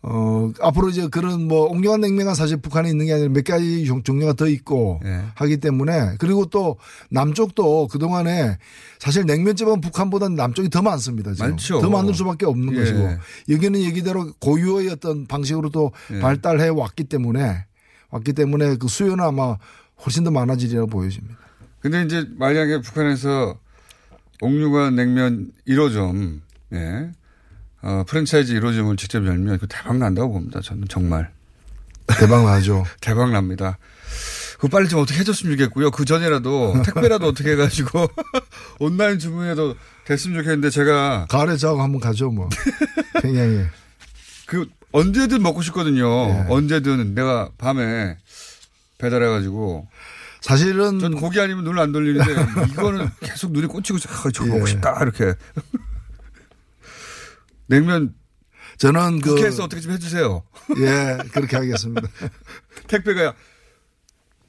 어, 0.00 0.52
앞으로 0.60 0.90
이제 0.90 1.08
그런 1.08 1.48
뭐 1.48 1.64
옥류관 1.64 2.00
냉면은 2.00 2.34
사실 2.34 2.56
북한에 2.56 2.88
있는 2.88 3.06
게 3.06 3.14
아니라 3.14 3.30
몇 3.30 3.44
가지 3.44 3.84
종류가 3.84 4.34
더 4.34 4.46
있고 4.46 5.00
네. 5.02 5.24
하기 5.34 5.56
때문에 5.56 6.16
그리고 6.18 6.46
또 6.46 6.76
남쪽도 7.10 7.88
그동안에 7.88 8.58
사실 9.00 9.26
냉면집은 9.26 9.80
북한보다는 9.80 10.36
남쪽이 10.36 10.70
더 10.70 10.82
많습니다. 10.82 11.32
지금. 11.34 11.50
많죠. 11.50 11.80
더 11.80 11.90
많을 11.90 12.14
수밖에 12.14 12.46
없는 12.46 12.74
예. 12.74 12.78
것이고 12.78 13.08
여기는 13.50 13.80
얘기대로 13.80 14.32
고유의 14.38 14.88
어떤 14.90 15.26
방식으로 15.26 15.70
또 15.70 15.90
예. 16.12 16.20
발달해 16.20 16.68
왔기 16.68 17.04
때문에 17.04 17.66
왔기 18.10 18.34
때문에 18.34 18.76
그 18.76 18.86
수요는 18.86 19.24
아마 19.24 19.56
훨씬 20.04 20.22
더 20.22 20.30
많아지리라고 20.30 20.86
보여집니다. 20.86 21.36
근데 21.80 22.04
이제 22.04 22.24
만약에 22.36 22.80
북한에서 22.82 23.58
옥류관 24.40 24.94
냉면 24.94 25.50
1호점 25.66 26.40
예. 26.74 27.10
어, 27.82 28.04
프랜차이즈 28.06 28.54
1호점을 28.54 28.96
직접 28.98 29.24
열면 29.24 29.58
그 29.58 29.66
대박 29.68 29.98
난다고 29.98 30.32
봅니다. 30.32 30.60
저는 30.60 30.84
정말. 30.88 31.30
대박 32.18 32.44
나죠. 32.44 32.84
대박 33.00 33.30
납니다. 33.30 33.78
그 34.58 34.66
빨리 34.66 34.88
좀 34.88 35.00
어떻게 35.00 35.20
해줬으면 35.20 35.56
좋겠고요. 35.56 35.90
그 35.92 36.04
전이라도 36.04 36.82
택배라도 36.84 37.28
어떻게 37.28 37.52
해가지고 37.52 38.08
온라인 38.80 39.18
주문해도 39.18 39.76
됐으면 40.04 40.38
좋겠는데 40.38 40.70
제가 40.70 41.26
가을에 41.28 41.56
자고 41.56 41.80
한번 41.80 42.00
가죠 42.00 42.30
뭐. 42.30 42.48
평양에. 43.22 43.66
그 44.46 44.66
언제든 44.90 45.42
먹고 45.42 45.62
싶거든요. 45.62 46.08
네. 46.26 46.46
언제든 46.48 47.14
내가 47.14 47.50
밤에 47.58 48.16
배달해가지고 48.96 49.86
사실은 50.40 50.98
전 50.98 51.14
고기 51.14 51.40
아니면 51.40 51.64
눈을 51.64 51.78
안 51.80 51.92
돌리는데 51.92 52.32
이거는 52.72 53.08
계속 53.20 53.52
눈이 53.52 53.66
꽂히고 53.66 53.98
아, 54.08 54.30
저거 54.32 54.48
먹고 54.48 54.62
예. 54.62 54.66
싶다 54.66 54.98
이렇게 55.02 55.34
냉면 57.68 58.14
저는 58.76 59.20
그 59.20 59.34
국회에서 59.34 59.64
어떻게 59.64 59.80
좀 59.80 59.92
해주세요. 59.92 60.42
예, 60.78 61.18
그렇게 61.32 61.56
하겠습니다. 61.56 62.08
택배가 62.88 63.34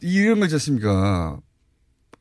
이런 0.01 0.39
거 0.39 0.45
있지 0.45 0.55
않습니까? 0.55 1.39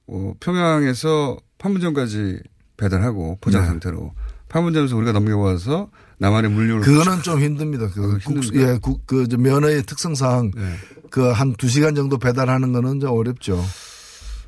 어, 0.07 0.35
평양에서 0.41 1.39
판문점까지 1.59 2.41
배달하고 2.77 3.39
포장 3.41 3.63
네. 3.63 3.69
상태로 3.69 4.15
판문점에서 4.49 4.97
우리가 4.97 5.13
넘겨와서 5.13 5.91
남한의 6.19 6.51
물류를 6.51 6.81
그거는 6.83 7.23
좀 7.23 7.41
힘듭니다. 7.41 7.89
그 7.91 8.15
아, 8.15 8.19
국, 8.25 8.55
예, 8.55 8.79
국, 8.81 9.07
그 9.07 9.27
면허의 9.37 9.83
특성상 9.85 10.53
네. 10.55 10.75
그한 11.11 11.55
두 11.57 11.69
시간 11.69 11.95
정도 11.95 12.19
배달하는 12.19 12.73
거는 12.73 13.01
좀 13.01 13.11
어렵죠. 13.11 13.63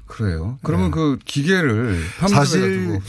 그래요. 0.06 0.58
그러면 0.62 0.86
네. 0.86 0.90
그 0.92 1.18
기계를 1.24 2.02
사실 2.28 3.00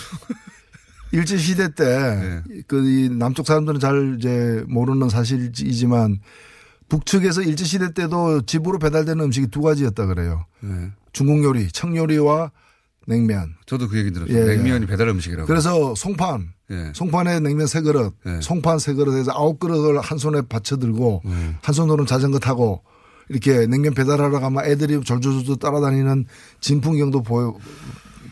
일제 1.11 1.37
시대 1.37 1.73
때그 1.73 2.75
네. 2.75 3.09
남쪽 3.09 3.45
사람들은 3.45 3.79
잘 3.79 4.15
이제 4.17 4.63
모르는 4.67 5.09
사실이지만 5.09 6.19
북측에서 6.89 7.41
일제 7.41 7.63
시대 7.63 7.93
때도 7.93 8.41
집으로 8.41 8.79
배달되는 8.79 9.23
음식이 9.25 9.47
두 9.47 9.61
가지였다 9.61 10.05
그래요. 10.07 10.45
네. 10.61 10.91
중국 11.13 11.43
요리, 11.43 11.69
청 11.71 11.95
요리와 11.95 12.51
냉면. 13.07 13.55
저도 13.65 13.87
그 13.87 13.97
얘기 13.97 14.11
들었어요. 14.11 14.37
예. 14.37 14.55
냉면이 14.55 14.85
배달 14.85 15.07
음식이라고. 15.09 15.47
그래서 15.47 15.95
송판, 15.95 16.53
예. 16.69 16.91
송판에 16.93 17.39
냉면 17.39 17.67
세 17.67 17.81
그릇, 17.81 18.13
예. 18.25 18.39
송판 18.41 18.79
세 18.79 18.93
그릇에서 18.93 19.31
아홉 19.31 19.59
그릇을 19.59 19.99
한 19.99 20.17
손에 20.17 20.41
받쳐 20.47 20.77
들고 20.77 21.21
음. 21.25 21.57
한 21.61 21.73
손으로는 21.73 22.05
자전거 22.05 22.39
타고 22.39 22.83
이렇게 23.29 23.65
냉면 23.65 23.93
배달하러 23.93 24.39
가면 24.39 24.65
애들이 24.65 25.01
졸졸졸 25.01 25.57
따라다니는 25.57 26.25
진풍경도 26.59 27.23
보여 27.23 27.55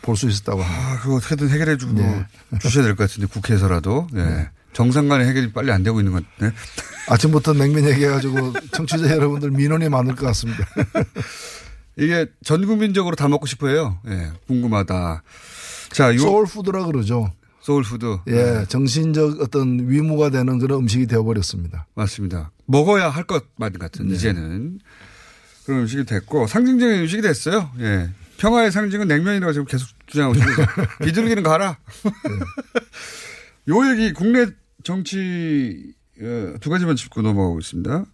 볼 0.01 0.15
수 0.15 0.27
있었다고 0.27 0.61
합니다. 0.63 0.91
아, 0.93 0.99
그거 0.99 1.15
어떻게든 1.15 1.49
해결해 1.49 1.77
주고 1.77 1.93
네. 1.93 2.25
주셔야 2.61 2.83
될 2.83 2.95
것 2.95 3.09
같은데 3.09 3.27
국회에서라도. 3.27 4.07
네. 4.11 4.25
네. 4.25 4.49
정상 4.73 5.07
간의 5.07 5.27
해결이 5.27 5.51
빨리 5.51 5.71
안 5.71 5.83
되고 5.83 5.99
있는 5.99 6.13
것 6.13 6.23
같네. 6.37 6.53
아침부터 7.09 7.53
냉면 7.53 7.85
얘기해가지고 7.89 8.53
청취자 8.71 9.09
여러분들 9.09 9.51
민원이 9.51 9.89
많을 9.89 10.15
것 10.15 10.25
같습니다. 10.27 10.63
이게 11.97 12.27
전 12.43 12.65
국민적으로 12.65 13.15
다 13.15 13.27
먹고 13.27 13.45
싶어 13.45 13.67
해요. 13.67 13.99
예, 14.07 14.09
네, 14.11 14.31
궁금하다. 14.47 15.23
자, 15.91 16.13
요. 16.13 16.17
soul 16.19 16.46
food라 16.46 16.85
그러죠. 16.85 17.31
soul 17.61 17.87
food. 17.87 18.19
예, 18.27 18.31
네. 18.31 18.65
정신적 18.67 19.41
어떤 19.41 19.89
위무가 19.89 20.29
되는 20.29 20.59
그런 20.59 20.79
음식이 20.79 21.07
되어버렸습니다. 21.07 21.87
맞습니다. 21.95 22.51
먹어야 22.65 23.09
할 23.09 23.23
것만 23.25 23.73
같은 23.79 24.07
네. 24.07 24.15
이제는 24.15 24.79
그런 25.65 25.81
음식이 25.81 26.05
됐고 26.05 26.47
상징적인 26.47 27.01
음식이 27.01 27.21
됐어요. 27.21 27.69
예. 27.79 28.09
평화의 28.39 28.71
상징은 28.71 29.07
냉면이라고 29.07 29.53
지금 29.53 29.65
계속 29.65 29.89
주장하고 30.07 30.35
있습니다. 30.35 30.97
비둘기는 31.03 31.43
가라. 31.43 31.77
요 33.67 33.91
얘기 33.91 34.13
국내 34.13 34.47
정치 34.83 35.93
어, 36.21 36.55
두 36.59 36.69
가지만 36.69 36.95
짚고 36.95 37.21
넘어가고 37.21 37.59
있습니다. 37.59 38.05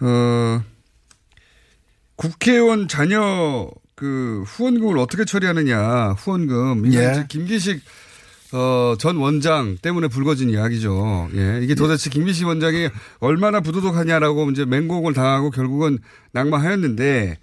어, 0.00 0.64
국회의원 2.16 2.88
자녀 2.88 3.70
그 3.94 4.42
후원금을 4.46 4.98
어떻게 4.98 5.26
처리하느냐 5.26 6.12
후원금 6.12 6.86
이게 6.86 6.98
예. 6.98 7.26
김기식 7.28 7.82
어, 8.52 8.94
전 8.98 9.18
원장 9.18 9.76
때문에 9.80 10.08
불거진 10.08 10.48
이야기죠. 10.48 11.28
예. 11.34 11.60
이게 11.62 11.74
도대체 11.74 12.08
김기식 12.08 12.46
원장이 12.46 12.88
얼마나 13.18 13.60
부도덕하냐라고 13.60 14.50
이제 14.50 14.64
맹공을 14.64 15.12
당하고 15.12 15.50
결국은 15.50 15.98
낙마하였는데 16.32 17.38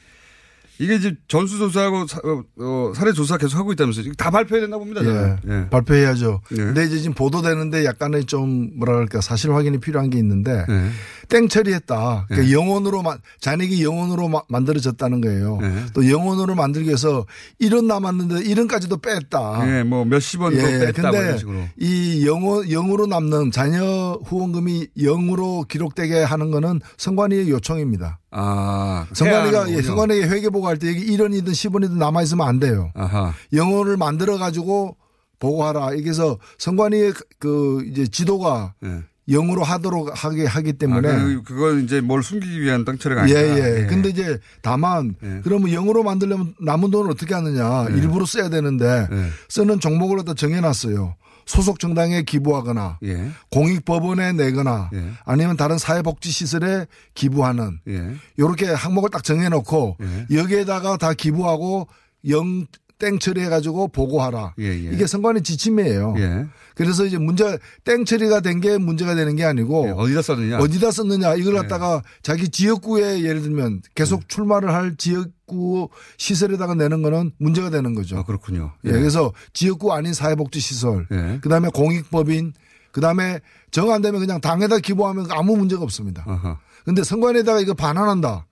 이게 0.80 0.96
이제 0.96 1.16
전수조사하고 1.28 2.08
사, 2.08 2.20
어, 2.24 2.44
어, 2.60 2.94
사례조사 2.96 3.38
계속 3.38 3.58
하고 3.58 3.72
있다면서요. 3.72 4.14
다 4.14 4.30
발표해야 4.30 4.64
된다 4.66 4.78
봅니다. 4.78 5.04
예. 5.04 5.36
예. 5.50 5.70
발표해야죠. 5.70 6.42
예. 6.52 6.56
근데 6.56 6.86
이제 6.86 6.98
지금 7.00 7.14
보도되는데 7.14 7.86
약간의 7.86 8.26
좀 8.26 8.72
뭐랄까 8.78 9.22
사실 9.22 9.52
확인이 9.54 9.80
필요한 9.80 10.10
게 10.10 10.18
있는데 10.20 10.66
예. 10.70 10.90
땡 11.30 11.48
처리했다. 11.48 12.26
그러니까 12.28 12.50
예. 12.50 12.54
영원으로 12.54 13.04
잔액이 13.40 13.84
영원으로 13.84 14.28
마, 14.28 14.42
만들어졌다는 14.48 15.22
거예요. 15.22 15.60
예. 15.62 15.86
또 15.94 16.10
영원으로 16.10 16.56
만들기 16.56 16.88
위해서 16.88 17.26
1원 17.62 17.86
남았는데 17.86 18.36
1원까지도 18.44 19.02
뺐다. 19.02 19.80
예, 19.80 19.84
뭐 19.84 20.06
몇십 20.06 20.42
원도 20.42 20.58
예. 20.60 20.92
뺐다. 20.92 21.12
근데 21.12 21.72
이 21.78 22.26
영원 22.26 22.68
영으로 22.70 23.06
남는 23.08 23.52
자녀 23.52 24.20
후원금이 24.26 24.88
영으로 24.98 25.66
기록되게 25.68 26.24
하는 26.24 26.52
거는 26.52 26.82
선관위의 26.98 27.50
요청입니다. 27.50 28.20
아, 28.32 29.08
선관위가 29.14 29.72
예, 29.72 29.82
선관위에 29.82 30.28
회계 30.28 30.50
보고할 30.50 30.78
때 30.78 30.92
이게 30.92 31.06
1원이든 31.14 31.50
10원이든 31.50 31.98
남아 31.98 32.22
있으면 32.24 32.48
안 32.48 32.60
돼요. 32.60 32.92
아하. 32.96 33.34
영어를 33.54 33.98
만들어 33.98 34.38
가지고 34.38 34.98
보고하라. 35.40 35.94
이게서 35.94 36.38
선관위의 36.58 37.14
그 37.40 37.84
이제 37.92 38.08
지도가 38.08 38.74
네. 38.82 39.02
영으로 39.30 39.64
하도록 39.64 40.10
하게 40.14 40.46
하기 40.46 40.74
때문에 40.74 41.10
아, 41.10 41.42
그건 41.44 41.84
이제 41.84 42.00
뭘 42.00 42.24
숨기기 42.24 42.62
위한 42.62 42.86
땅 42.86 42.98
처리가 42.98 43.24
아니라 43.24 43.40
예, 43.40 43.46
예. 43.46 43.82
예. 43.82 43.86
근데 43.86 44.10
이제 44.10 44.40
다만 44.62 45.16
예. 45.22 45.42
그러면 45.44 45.72
영으로 45.72 46.04
만들려면 46.04 46.56
남은 46.62 46.92
돈을 46.92 47.12
어떻게 47.12 47.34
하느냐 47.34 47.88
예. 47.90 47.94
일부러 47.96 48.26
써야 48.26 48.50
되는데 48.50 49.08
예. 49.12 49.30
쓰는 49.50 49.80
종목을 49.80 50.24
다 50.24 50.34
정해놨어요. 50.34 51.16
소속 51.46 51.80
정당에 51.80 52.24
기부하거나 52.24 53.00
예. 53.04 53.30
공익법원에 53.52 54.34
내거나 54.34 54.90
예. 54.94 55.12
아니면 55.26 55.58
다른 55.58 55.78
사회복지 55.78 56.30
시설에 56.32 56.86
기부하는 57.14 57.80
이렇게 58.36 58.68
항목을 58.68 59.10
딱 59.10 59.24
정해놓고 59.24 59.98
여기에다가 60.32 60.98
다 60.98 61.14
기부하고 61.14 61.88
영 62.30 62.66
땡 63.00 63.20
처리해가지고 63.20 63.90
보고하라. 63.90 64.56
예, 64.60 64.64
예. 64.66 64.92
이게 64.94 65.06
선관위 65.06 65.44
지침이에요. 65.44 66.16
예. 66.18 66.46
그래서 66.76 67.06
이제 67.06 67.18
문제 67.18 67.58
땡 67.84 68.06
처리가 68.06 68.42
된 68.42 68.58
게 68.60 68.78
문제가 68.78 69.14
되는 69.14 69.36
게 69.36 69.46
아니고 69.46 69.88
예, 69.88 69.92
어디다 69.92 70.22
썼느냐 70.24 70.58
어디다 70.60 70.90
썼느냐 70.92 71.36
이걸 71.36 71.54
예. 71.54 71.58
갖다가 71.60 72.02
자기 72.24 72.50
지역구에 72.50 73.22
예를 73.24 73.42
들면 73.44 73.82
계속 73.94 74.22
예. 74.24 74.26
출마를 74.28 74.74
할 74.74 74.96
지역구 74.98 75.90
시설에다가 76.18 76.74
내는 76.74 77.02
거는 77.04 77.32
문제가 77.38 77.70
되는 77.70 77.94
거죠. 77.94 78.18
아, 78.18 78.24
그렇군요. 78.24 78.74
예. 78.86 78.92
그래서 78.92 79.32
지역구 79.54 79.94
아닌 79.94 80.14
사회복지 80.14 80.60
시설, 80.60 81.08
그다음에 81.42 81.70
공익법인, 81.74 82.54
그다음에 82.92 83.40
정 83.70 83.92
안 83.92 84.02
되면 84.02 84.20
그냥 84.20 84.42
당에다 84.42 84.80
기부하면 84.80 85.28
아무 85.30 85.56
문제가 85.56 85.84
없습니다. 85.84 86.24
아하. 86.26 86.58
근데 86.84 87.04
선관위에다가 87.04 87.60
이거 87.60 87.74
반환한다. 87.76 88.48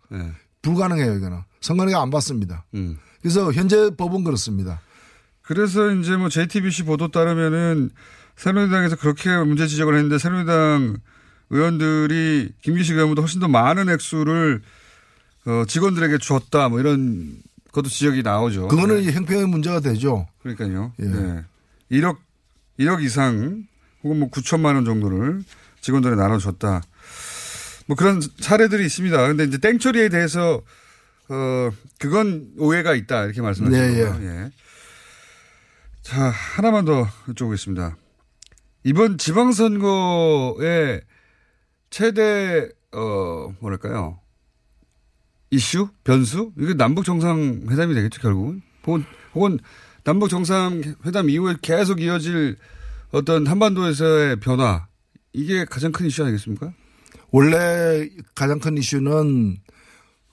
불가능해요 0.62 1.13
이거는 1.15 1.39
선관위가 1.62 2.01
안 2.01 2.10
받습니다. 2.10 2.65
음. 2.75 2.97
그래서 3.25 3.51
현재 3.51 3.89
법은 3.97 4.23
그렇습니다. 4.23 4.79
그래서 5.41 5.89
이제 5.89 6.15
뭐 6.15 6.29
JTBC 6.29 6.83
보도 6.83 7.07
따르면은 7.07 7.89
새누리당에서 8.35 8.97
그렇게 8.97 9.35
문제 9.35 9.65
지적을 9.65 9.95
했는데 9.95 10.19
새누리당 10.19 10.97
의원들이 11.49 12.51
김기식 12.61 12.93
의원보다 12.93 13.23
훨씬 13.23 13.39
더 13.39 13.47
많은 13.47 13.89
액수를 13.89 14.61
어 15.47 15.63
직원들에게 15.67 16.19
주었다 16.19 16.69
뭐 16.69 16.79
이런 16.79 17.38
것도 17.71 17.89
지적이 17.89 18.21
나오죠. 18.21 18.67
그거는 18.67 19.01
네. 19.01 19.11
형평의 19.11 19.47
문제가 19.47 19.79
되죠. 19.79 20.27
그러니까요. 20.43 20.93
예. 20.99 21.05
네. 21.05 21.43
1억 21.93 22.17
1억 22.77 23.03
이상 23.03 23.65
혹은 24.03 24.19
뭐 24.19 24.29
9천만 24.29 24.75
원 24.75 24.85
정도를 24.85 25.41
직원들에 25.81 26.13
나눠줬다. 26.15 26.83
뭐 27.88 27.95
그런 27.97 28.21
사례들이 28.21 28.85
있습니다. 28.85 29.17
근데 29.29 29.45
이제 29.45 29.57
땡처리에 29.57 30.09
대해서 30.09 30.61
어, 31.29 31.71
그건 31.99 32.51
오해가 32.57 32.93
있다. 32.93 33.25
이렇게 33.25 33.41
말씀하시는 33.41 33.93
네, 33.93 34.03
거예요. 34.03 34.19
예. 34.21 34.51
자, 36.01 36.29
하나만 36.29 36.85
더 36.85 37.07
여쭤보겠습니다. 37.27 37.95
이번 38.83 39.17
지방선거의 39.17 41.01
최대, 41.89 42.69
어, 42.91 43.53
뭐랄까요. 43.59 44.19
이슈? 45.49 45.89
변수? 46.03 46.51
이게 46.59 46.73
남북 46.73 47.05
정상회담이 47.05 47.93
되겠죠, 47.95 48.21
결국은? 48.21 48.61
혹은, 48.85 49.05
혹은 49.33 49.59
남북 50.03 50.29
정상회담 50.29 51.29
이후에 51.29 51.55
계속 51.61 52.01
이어질 52.01 52.57
어떤 53.11 53.47
한반도에서의 53.47 54.39
변화. 54.39 54.88
이게 55.33 55.65
가장 55.65 55.91
큰 55.91 56.05
이슈 56.05 56.23
아니겠습니까? 56.23 56.73
원래 57.31 58.07
가장 58.35 58.59
큰 58.59 58.77
이슈는 58.77 59.57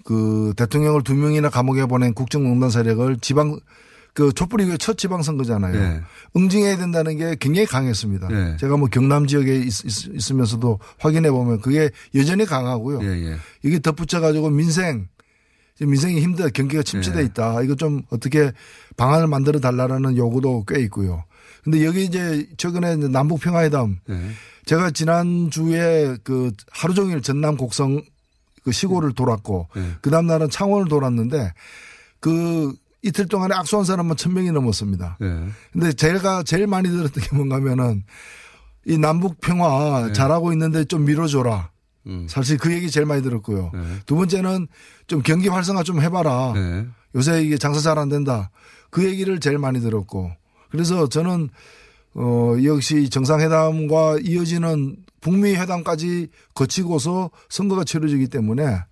그 0.04 0.52
대통령을 0.56 1.02
두 1.02 1.14
명이나 1.14 1.48
감옥에 1.50 1.86
보낸 1.86 2.14
국정농단 2.14 2.70
세력을 2.70 3.18
지방 3.20 3.58
그 4.14 4.32
촛불 4.32 4.60
이후에 4.60 4.76
첫 4.76 4.98
지방선거잖아요. 4.98 5.72
네. 5.72 6.00
응징해야 6.36 6.76
된다는 6.76 7.16
게 7.16 7.34
굉장히 7.40 7.66
강했습니다. 7.66 8.28
네. 8.28 8.56
제가 8.58 8.76
뭐 8.76 8.88
경남 8.88 9.26
지역에 9.26 9.56
있, 9.56 10.30
으면서도 10.30 10.80
확인해 10.98 11.30
보면 11.30 11.60
그게 11.60 11.90
여전히 12.14 12.44
강하고요. 12.44 13.00
네. 13.00 13.36
이게 13.62 13.78
덧붙여 13.78 14.20
가지고 14.20 14.50
민생 14.50 15.08
민생이 15.80 16.20
힘들어 16.20 16.50
경기가 16.50 16.82
침체돼 16.82 17.22
있다. 17.24 17.62
이거 17.62 17.74
좀 17.74 18.02
어떻게 18.10 18.52
방안을 18.96 19.26
만들어 19.28 19.60
달라라는 19.60 20.16
요구도 20.18 20.64
꽤 20.68 20.80
있고요. 20.80 21.24
근데 21.64 21.84
여기 21.84 22.04
이제 22.04 22.46
최근에 22.58 22.96
남북 23.08 23.40
평화회담 23.40 24.00
제가 24.66 24.90
지난 24.90 25.50
주에 25.50 26.16
그 26.22 26.52
하루 26.70 26.92
종일 26.92 27.22
전남 27.22 27.56
곡성 27.56 28.02
그 28.62 28.72
시골을 28.72 29.12
돌았고 29.12 29.68
네. 29.74 29.90
그 30.00 30.10
다음 30.10 30.26
날은 30.26 30.50
창원을 30.50 30.88
돌았는데 30.88 31.52
그 32.20 32.74
이틀 33.02 33.26
동안에 33.26 33.54
악수한 33.54 33.84
사람만 33.84 34.16
천 34.16 34.32
명이 34.34 34.52
넘었습니다. 34.52 35.18
네. 35.20 35.48
근데 35.72 35.92
제가 35.92 36.44
제일 36.44 36.66
많이 36.66 36.88
들었던 36.88 37.22
게 37.22 37.34
뭔가 37.34 37.56
하면은 37.56 38.04
이 38.86 38.98
남북 38.98 39.40
평화 39.40 40.06
네. 40.06 40.12
잘하고 40.12 40.52
있는데 40.52 40.84
좀 40.84 41.04
밀어줘라. 41.04 41.70
음. 42.06 42.26
사실 42.28 42.58
그 42.58 42.72
얘기 42.72 42.90
제일 42.90 43.06
많이 43.06 43.22
들었고요. 43.22 43.70
네. 43.74 43.80
두 44.06 44.16
번째는 44.16 44.68
좀 45.06 45.22
경기 45.22 45.48
활성화 45.48 45.82
좀 45.82 46.00
해봐라. 46.00 46.52
네. 46.54 46.86
요새 47.14 47.42
이게 47.42 47.58
장사 47.58 47.80
잘 47.80 47.98
안 47.98 48.08
된다. 48.08 48.50
그 48.90 49.04
얘기를 49.04 49.40
제일 49.40 49.58
많이 49.58 49.80
들었고. 49.80 50.30
그래서 50.70 51.08
저는 51.08 51.50
어 52.14 52.56
역시 52.64 53.08
정상회담과 53.10 54.18
이어지는 54.22 54.96
북미 55.22 55.54
회담까지 55.54 56.28
거치고서 56.52 57.30
선거가 57.48 57.84
치러지기 57.84 58.28
때문에 58.28 58.82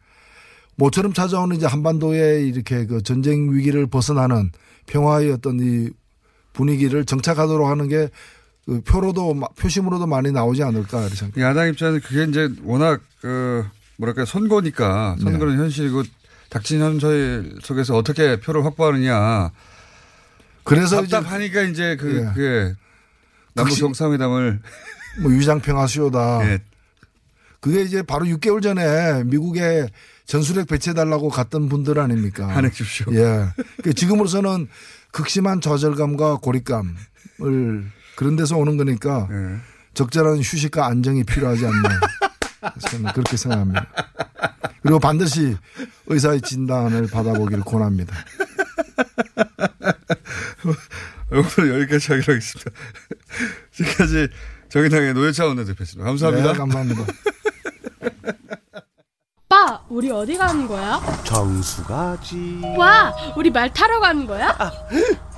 모처럼 0.76 1.12
찾아오는 1.12 1.54
이제 1.56 1.66
한반도에 1.66 2.42
이렇게 2.46 2.86
그 2.86 3.02
전쟁 3.02 3.52
위기를 3.52 3.86
벗어나는 3.86 4.50
평화의 4.86 5.32
어떤 5.32 5.60
이 5.60 5.90
분위기를 6.54 7.04
정착하도록 7.04 7.68
하는 7.68 7.88
게 7.88 8.08
그 8.70 8.80
표로도 8.82 9.40
표심으로도 9.58 10.06
많이 10.06 10.30
나오지 10.30 10.62
않을까 10.62 11.06
이렇게. 11.06 11.40
야당 11.40 11.68
입장에서 11.68 12.06
그게 12.06 12.24
이제 12.24 12.48
워낙 12.62 13.00
그 13.20 13.66
뭐랄까 13.96 14.24
선거니까 14.24 15.16
네. 15.18 15.24
선거는 15.24 15.56
네. 15.56 15.62
현실이고 15.62 16.04
닥친 16.50 16.80
현실 16.80 17.58
속에서 17.62 17.96
어떻게 17.96 18.38
표를 18.38 18.64
확보하느냐. 18.64 19.50
그래서 20.62 21.00
답답하니까 21.00 21.62
이제, 21.62 21.94
이제 21.94 21.96
그, 21.96 22.06
네. 22.06 22.32
그 22.34 22.74
남북 23.54 23.74
정상회담을 23.76 24.60
뭐 25.20 25.30
위장평화수요다. 25.30 26.38
네. 26.44 26.58
그게 27.60 27.82
이제 27.82 28.02
바로 28.02 28.24
6개월 28.24 28.62
전에 28.62 29.24
미국에 29.24 29.88
전술핵 30.24 30.68
배치해달라고 30.68 31.28
갔던 31.28 31.68
분들 31.68 31.98
아닙니까? 31.98 32.48
한해 32.54 32.70
주십시오. 32.70 33.12
예. 33.14 33.48
그 33.82 33.92
지금으로서는 33.92 34.68
극심한 35.12 35.60
좌절감과 35.60 36.36
고립감을 36.36 36.94
그런 38.16 38.36
데서 38.36 38.56
오는 38.56 38.76
거니까 38.76 39.26
네. 39.30 39.56
적절한 39.94 40.38
휴식과 40.38 40.86
안정이 40.86 41.24
필요하지 41.24 41.66
않나. 41.66 42.00
저는 42.90 43.12
그렇게 43.12 43.36
생각합니다. 43.36 43.86
그리고 44.82 44.98
반드시 44.98 45.56
의사의 46.06 46.40
진단을 46.42 47.08
받아보기를 47.08 47.64
권합니다. 47.64 48.14
오늘 51.30 51.80
여기까지 51.80 52.12
하기로 52.12 52.34
하겠습니다. 52.34 52.70
지금까지 53.72 54.28
정의당의 54.70 55.14
노회차 55.14 55.46
원내대표였습니다. 55.46 56.04
감사합니다. 56.08 56.52
네, 56.52 56.58
감사합니다. 56.58 57.04
오빠, 59.46 59.82
우리 59.88 60.10
어디 60.12 60.36
가는 60.36 60.68
거야? 60.68 61.00
정수 61.24 61.82
가지. 61.82 62.60
와, 62.76 63.12
우리 63.36 63.50
말 63.50 63.72
타러 63.72 63.98
가는 63.98 64.24
거야? 64.26 64.54
아, 64.58 64.70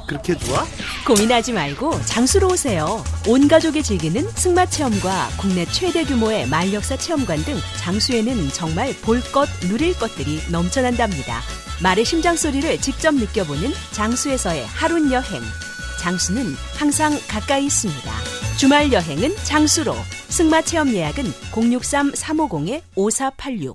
그렇게 0.07 0.37
좋아? 0.37 0.66
고민하지 1.07 1.55
말고 1.55 1.99
장수로 2.05 2.49
오세요. 2.49 3.03
온 3.27 3.49
가족이 3.49 3.83
즐기는 3.83 4.29
승마 4.33 4.66
체험과 4.66 5.29
국내 5.38 5.64
최대 5.64 6.05
규모의 6.05 6.47
말 6.49 6.75
역사 6.75 6.95
체험관 6.95 7.38
등 7.45 7.57
장수에는 7.79 8.51
정말 8.51 8.95
볼 9.01 9.23
것, 9.33 9.49
누릴 9.61 9.99
것들이 9.99 10.42
넘쳐난답니다. 10.51 11.40
말의 11.83 12.05
심장 12.05 12.37
소리를 12.37 12.79
직접 12.83 13.14
느껴보는 13.14 13.73
장수에서의 13.92 14.66
하룬 14.66 15.11
여행. 15.11 15.40
장수는 16.01 16.55
항상 16.77 17.18
가까이 17.29 17.64
있습니다. 17.66 18.12
주말 18.57 18.93
여행은 18.93 19.35
장수로. 19.45 19.95
승마 20.29 20.62
체험 20.62 20.88
예약은 20.88 21.25
063-350-5486. 21.53 23.75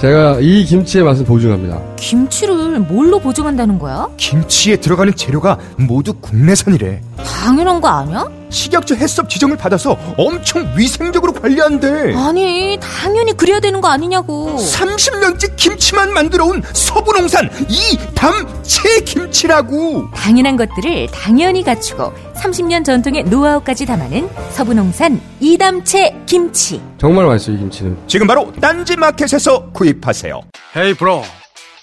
제가 0.00 0.38
이 0.40 0.64
김치의 0.64 1.04
맛을 1.04 1.24
보증합니다. 1.24 1.80
김치를 1.96 2.80
뭘로 2.80 3.18
보증한다는 3.18 3.78
거야? 3.78 4.08
김치에 4.16 4.76
들어가는 4.76 5.14
재료가 5.14 5.58
모두 5.76 6.14
국내산이래. 6.14 7.02
당연한 7.18 7.80
거 7.80 7.88
아니야? 7.88 8.26
식약처 8.52 8.94
해썹 8.96 9.28
지정을 9.28 9.56
받아서 9.56 9.98
엄청 10.16 10.72
위생적으로 10.76 11.32
관리한대. 11.32 12.14
아니, 12.14 12.78
당연히 12.80 13.32
그래야 13.36 13.58
되는 13.58 13.80
거 13.80 13.88
아니냐고. 13.88 14.54
30년째 14.58 15.56
김치만 15.56 16.12
만들어 16.12 16.44
온 16.44 16.62
서부 16.72 17.12
농산 17.12 17.50
이담채 17.68 19.00
김치라고. 19.04 20.10
당연한 20.14 20.56
것들을 20.56 21.08
당연히 21.12 21.64
갖추고 21.64 22.12
30년 22.36 22.84
전통의 22.84 23.24
노하우까지 23.24 23.86
담아낸 23.86 24.28
서부 24.50 24.74
농산 24.74 25.20
이담채 25.40 26.14
김치. 26.26 26.80
정말 26.98 27.26
맛있어요, 27.26 27.56
이 27.56 27.58
김치는. 27.58 27.96
지금 28.06 28.26
바로 28.26 28.52
딴지 28.60 28.96
마켓에서 28.96 29.70
구입하세요. 29.72 30.40
Hey 30.76 30.94
bro. 30.94 31.24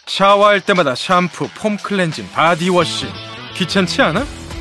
샤워할 0.07 0.61
때마다 0.61 0.95
샴푸, 0.95 1.47
foam 1.55 1.77
cleansing, 1.77 2.29
body 2.33 2.65
wash. 2.65 3.05
귀찮지 3.55 4.01
않아? 4.01 4.25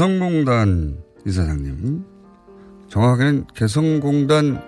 개성공단 0.00 0.96
이사장님. 1.26 2.02
정확하게는 2.88 3.44
개성공단, 3.54 4.62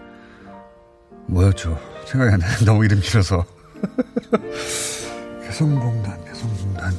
뭐였죠? 1.26 1.80
생각이 2.04 2.34
안 2.34 2.38
나요. 2.38 2.50
너무 2.66 2.84
이름 2.84 3.00
길어서. 3.00 3.42
개성공단, 5.42 6.22
개성공단. 6.26 6.92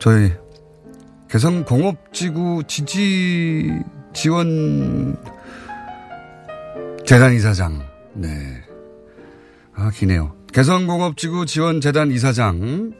저희, 0.00 0.32
개성공업지구 1.30 2.64
지지 2.66 3.70
지원 4.12 5.16
재단 7.06 7.34
이사장. 7.34 7.86
네. 8.14 8.64
아, 9.76 9.90
기네요. 9.90 10.34
개성공업지구 10.52 11.46
지원재단 11.46 12.10
이사장. 12.10 12.94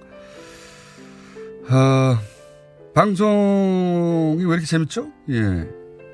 어, 1.68 2.31
방송이 2.94 4.44
왜 4.44 4.52
이렇게 4.52 4.66
재밌죠? 4.66 5.10
예. 5.30 5.66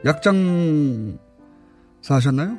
약장 0.05 1.19
사하셨나요? 2.03 2.57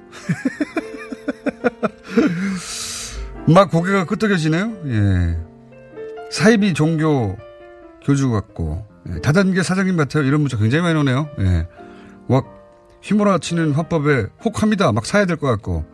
막 3.54 3.72
고개가 3.72 4.06
끄덕여지네요. 4.06 4.78
예. 4.88 5.38
사이비 6.32 6.74
종교 6.74 7.38
교주 8.04 8.30
같고 8.30 8.86
예. 9.10 9.22
다단계 9.22 9.64
사장님 9.64 9.96
같아요. 9.98 10.24
이런 10.24 10.42
문자 10.42 10.58
굉장히 10.58 10.84
많이 10.84 11.00
오네요. 11.00 11.30
예. 11.40 11.68
막 12.28 12.46
휘몰아치는 13.02 13.72
화법에 13.72 14.28
혹합니다. 14.44 14.92
막 14.92 15.06
사야 15.06 15.26
될 15.26 15.38
것 15.38 15.48
같고. 15.48 15.86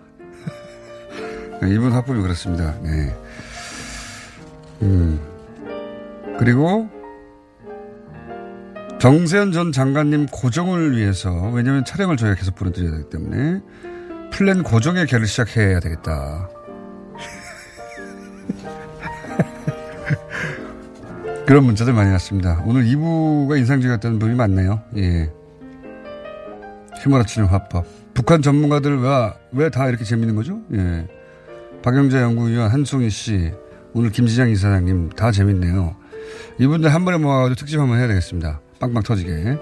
네, 1.62 1.70
이분 1.76 1.92
화법이 1.92 2.20
그렇습니다. 2.22 2.74
네. 2.82 3.16
음. 4.82 5.20
그리고 6.40 6.90
정세현 9.06 9.52
전 9.52 9.72
장관님 9.72 10.26
고정을 10.32 10.98
위해서 10.98 11.32
왜냐하면 11.52 11.86
촬영을 11.86 12.18
저희가 12.18 12.36
계속 12.36 12.56
보내드려야 12.56 12.90
되기 12.90 13.04
때문에 13.12 13.62
플랜 14.32 14.64
고정의 14.64 15.06
개를 15.06 15.28
시작해야 15.28 15.80
되겠다. 15.80 16.50
그런 21.46 21.66
문자들 21.66 21.94
많이 21.94 22.10
왔습니다. 22.14 22.64
오늘 22.66 22.86
2부가 22.86 23.60
인상적이었던 23.60 24.14
부분이 24.18 24.36
많네요. 24.36 24.82
예. 24.98 25.32
휘몰아치는 27.04 27.48
화법. 27.48 27.86
북한 28.16 28.42
전문가들 28.42 29.02
왜 29.52 29.70
다 29.70 29.88
이렇게 29.88 30.04
재밌는 30.04 30.36
거죠? 30.36 30.60
예. 30.74 31.06
박영자 31.84 32.24
연구위원 32.24 32.72
한송희 32.72 33.12
씨, 33.12 33.52
오늘 33.94 34.10
김지장 34.10 34.50
이사장님 34.50 35.12
다 35.12 35.32
재밌네요. 35.32 35.96
이분들 36.58 36.92
한 36.92 37.06
번에 37.06 37.20
모아가지고 37.20 37.60
특집 37.60 37.80
한번 37.80 38.00
해야 38.00 38.08
되겠습니다. 38.08 38.62
빵빵 38.80 39.04
터지게. 39.04 39.58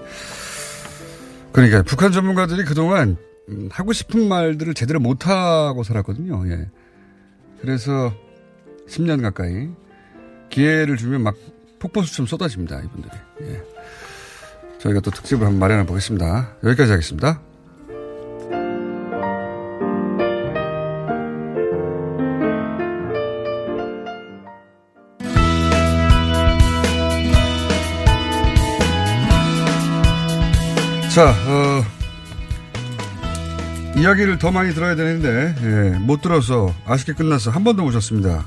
그러니까 1.52 1.82
북한 1.82 2.12
전문가들이 2.12 2.64
그동안 2.64 3.16
음, 3.48 3.68
하고 3.70 3.92
싶은 3.92 4.28
말들을 4.28 4.74
제대로 4.74 5.00
못하고 5.00 5.82
살았거든요. 5.82 6.44
예. 6.48 6.68
그래서 7.60 8.12
10년 8.88 9.22
가까이 9.22 9.68
기회를 10.50 10.96
주면 10.96 11.22
막 11.22 11.36
폭포수처럼 11.78 12.26
쏟아집니다. 12.26 12.80
이분들이. 12.80 13.12
예. 13.42 13.62
저희가 14.78 15.00
또 15.00 15.10
특집을 15.10 15.46
한번 15.46 15.60
마련해 15.60 15.86
보겠습니다. 15.86 16.56
여기까지 16.64 16.90
하겠습니다. 16.90 17.40
자, 31.14 31.30
어, 31.46 31.84
이야기를 33.96 34.38
더 34.38 34.50
많이 34.50 34.74
들어야 34.74 34.96
되는데, 34.96 35.54
예, 35.62 35.90
못 35.98 36.20
들어서 36.22 36.74
아쉽게 36.84 37.12
끝나서 37.12 37.50
한 37.52 37.62
번 37.62 37.76
더 37.76 37.84
모셨습니다. 37.84 38.44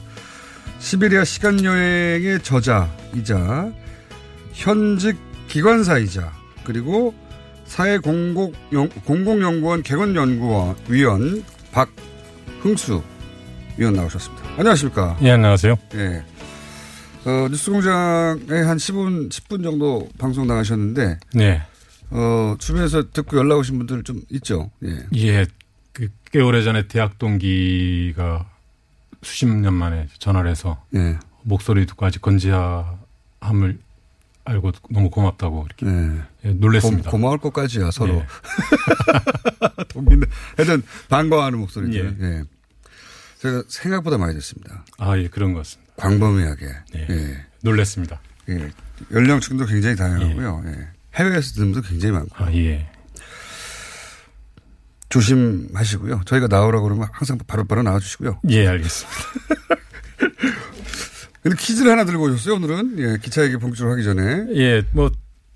시베리아 0.79 1.23
시간여행의 1.23 2.43
저자이자, 2.43 3.71
현직 4.53 5.15
기관사이자, 5.47 6.33
그리고 6.65 7.13
사회공공연구원 7.65 9.83
개건연구위원 9.83 11.43
박흥수 11.71 13.01
위원 13.77 13.93
나오셨습니다. 13.93 14.43
안녕하십니까. 14.57 15.17
예, 15.21 15.31
안녕하세요. 15.31 15.75
예. 15.95 16.23
어, 17.25 17.47
뉴스 17.49 17.71
공장에 17.71 18.61
한 18.61 18.75
10분, 18.77 19.29
10분 19.29 19.63
정도 19.63 20.07
방송 20.17 20.47
나가셨는데. 20.47 21.19
네. 21.33 21.61
어, 22.09 22.55
주변에서 22.59 23.11
듣고 23.11 23.37
연락 23.37 23.57
오신 23.57 23.77
분들 23.79 24.03
좀 24.03 24.21
있죠. 24.29 24.71
예. 24.83 25.05
예. 25.15 25.45
그, 25.93 26.09
꽤 26.31 26.41
오래 26.41 26.63
전에 26.63 26.87
대학 26.87 27.17
동기가 27.19 28.49
수십 29.23 29.47
년 29.47 29.73
만에 29.73 30.07
전화를 30.19 30.49
해서. 30.49 30.83
예. 30.95 31.17
목소리 31.43 31.85
듣고 31.85 32.05
아직 32.05 32.21
건지함을 32.21 33.79
알고 34.45 34.71
너무 34.89 35.09
고맙다고 35.09 35.65
이렇게. 35.65 35.85
예. 35.87 36.21
예, 36.45 36.53
놀랬습니다. 36.53 37.11
고, 37.11 37.17
마울 37.17 37.37
것까지야, 37.39 37.91
서로. 37.91 38.15
예. 38.15 38.25
동기인데. 39.89 40.27
하여튼 40.55 40.83
반가워하는 41.09 41.59
목소리죠. 41.59 41.99
예. 41.99 42.15
예. 42.21 42.43
제가 43.39 43.63
생각보다 43.67 44.17
많이 44.17 44.33
듣습니다. 44.35 44.83
아, 44.97 45.17
예, 45.17 45.27
그런 45.27 45.53
것 45.53 45.59
같습니다. 45.59 45.93
광범위하게. 45.97 46.65
예. 46.95 47.07
예. 47.09 47.45
놀랬습니다. 47.61 48.21
예. 48.49 48.71
연령층도 49.11 49.65
굉장히 49.65 49.95
다양하고요. 49.95 50.63
예. 50.67 50.87
해외에서 51.15 51.53
듣는 51.55 51.71
분도 51.73 51.87
굉장히 51.87 52.13
많고. 52.13 52.43
아, 52.43 52.53
예. 52.53 52.87
조심하시고요. 55.09 56.21
저희가 56.25 56.47
나오라고 56.47 56.83
그러면 56.83 57.07
항상 57.13 57.37
바로바로 57.37 57.65
바로 57.67 57.83
나와주시고요. 57.83 58.41
예, 58.49 58.67
알겠습니다. 58.67 59.17
근데 61.41 61.57
퀴즈를 61.57 61.91
하나 61.91 62.03
들고 62.03 62.25
오셨어요, 62.25 62.55
오늘은. 62.55 62.99
예, 62.99 63.17
기차 63.21 63.43
얘기 63.43 63.55
본격적으로 63.57 63.93
하기 63.93 64.03
전에. 64.03 64.45
예, 64.55 64.83
뭐. 64.91 65.09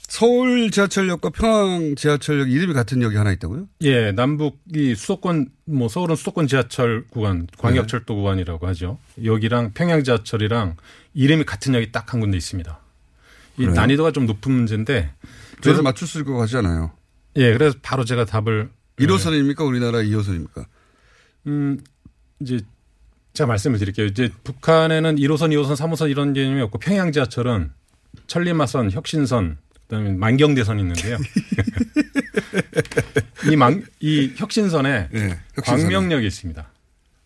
서울 0.07 0.71
지하철역과 0.71 1.29
평양 1.29 1.95
지하철역 1.95 2.51
이름이 2.51 2.73
같은 2.73 3.01
역이 3.01 3.15
하나 3.15 3.31
있다고요? 3.31 3.67
예, 3.83 4.11
남북이 4.11 4.93
수도권, 4.95 5.47
뭐 5.63 5.87
서울은 5.87 6.17
수도권 6.17 6.47
지하철 6.47 7.05
구간, 7.09 7.47
광역철도 7.57 8.13
네. 8.13 8.19
구간이라고 8.19 8.67
하죠. 8.67 8.99
여기랑 9.23 9.71
평양 9.73 10.03
지하철이랑 10.03 10.75
이름이 11.13 11.45
같은 11.45 11.73
역이 11.75 11.93
딱 11.93 12.13
한 12.13 12.19
군데 12.19 12.35
있습니다. 12.35 12.77
이 13.55 13.61
그래요? 13.61 13.73
난이도가 13.73 14.11
좀 14.11 14.25
높은 14.25 14.51
문제인데. 14.51 15.11
그래서 15.61 15.81
맞출 15.81 16.07
수 16.07 16.19
있을 16.19 16.25
것 16.25 16.37
같지 16.37 16.57
않아요? 16.57 16.91
예, 17.37 17.53
그래서 17.53 17.77
바로 17.81 18.05
제가 18.05 18.25
답을. 18.25 18.69
1호선입니까? 18.99 19.65
우리나라 19.65 19.99
2호선입니까? 19.99 20.65
음, 21.47 21.79
이제 22.39 22.59
제가 23.33 23.47
말씀을 23.47 23.79
드릴게요. 23.79 24.05
이제 24.05 24.29
북한에는 24.43 25.15
1호선, 25.15 25.51
2호선, 25.53 25.75
3호선 25.75 26.09
이런 26.09 26.33
개념이 26.33 26.61
없고 26.61 26.79
평양 26.79 27.11
지하철은 27.11 27.71
천리마선, 28.27 28.91
혁신선, 28.91 29.57
그다음에 29.87 30.11
만경대선이 30.11 30.81
있는데요. 30.81 31.17
이 33.51 33.55
만, 33.55 33.83
이 33.99 34.33
혁신선에 34.35 35.09
네, 35.11 35.39
광명역이 35.63 36.25
있습니다. 36.27 36.69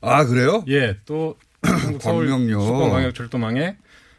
아, 0.02 0.26
그래요? 0.26 0.64
예, 0.68 0.98
또 1.06 1.38
광명역 2.02 2.62
수도권 2.62 2.90
광역철도망에 2.92 3.78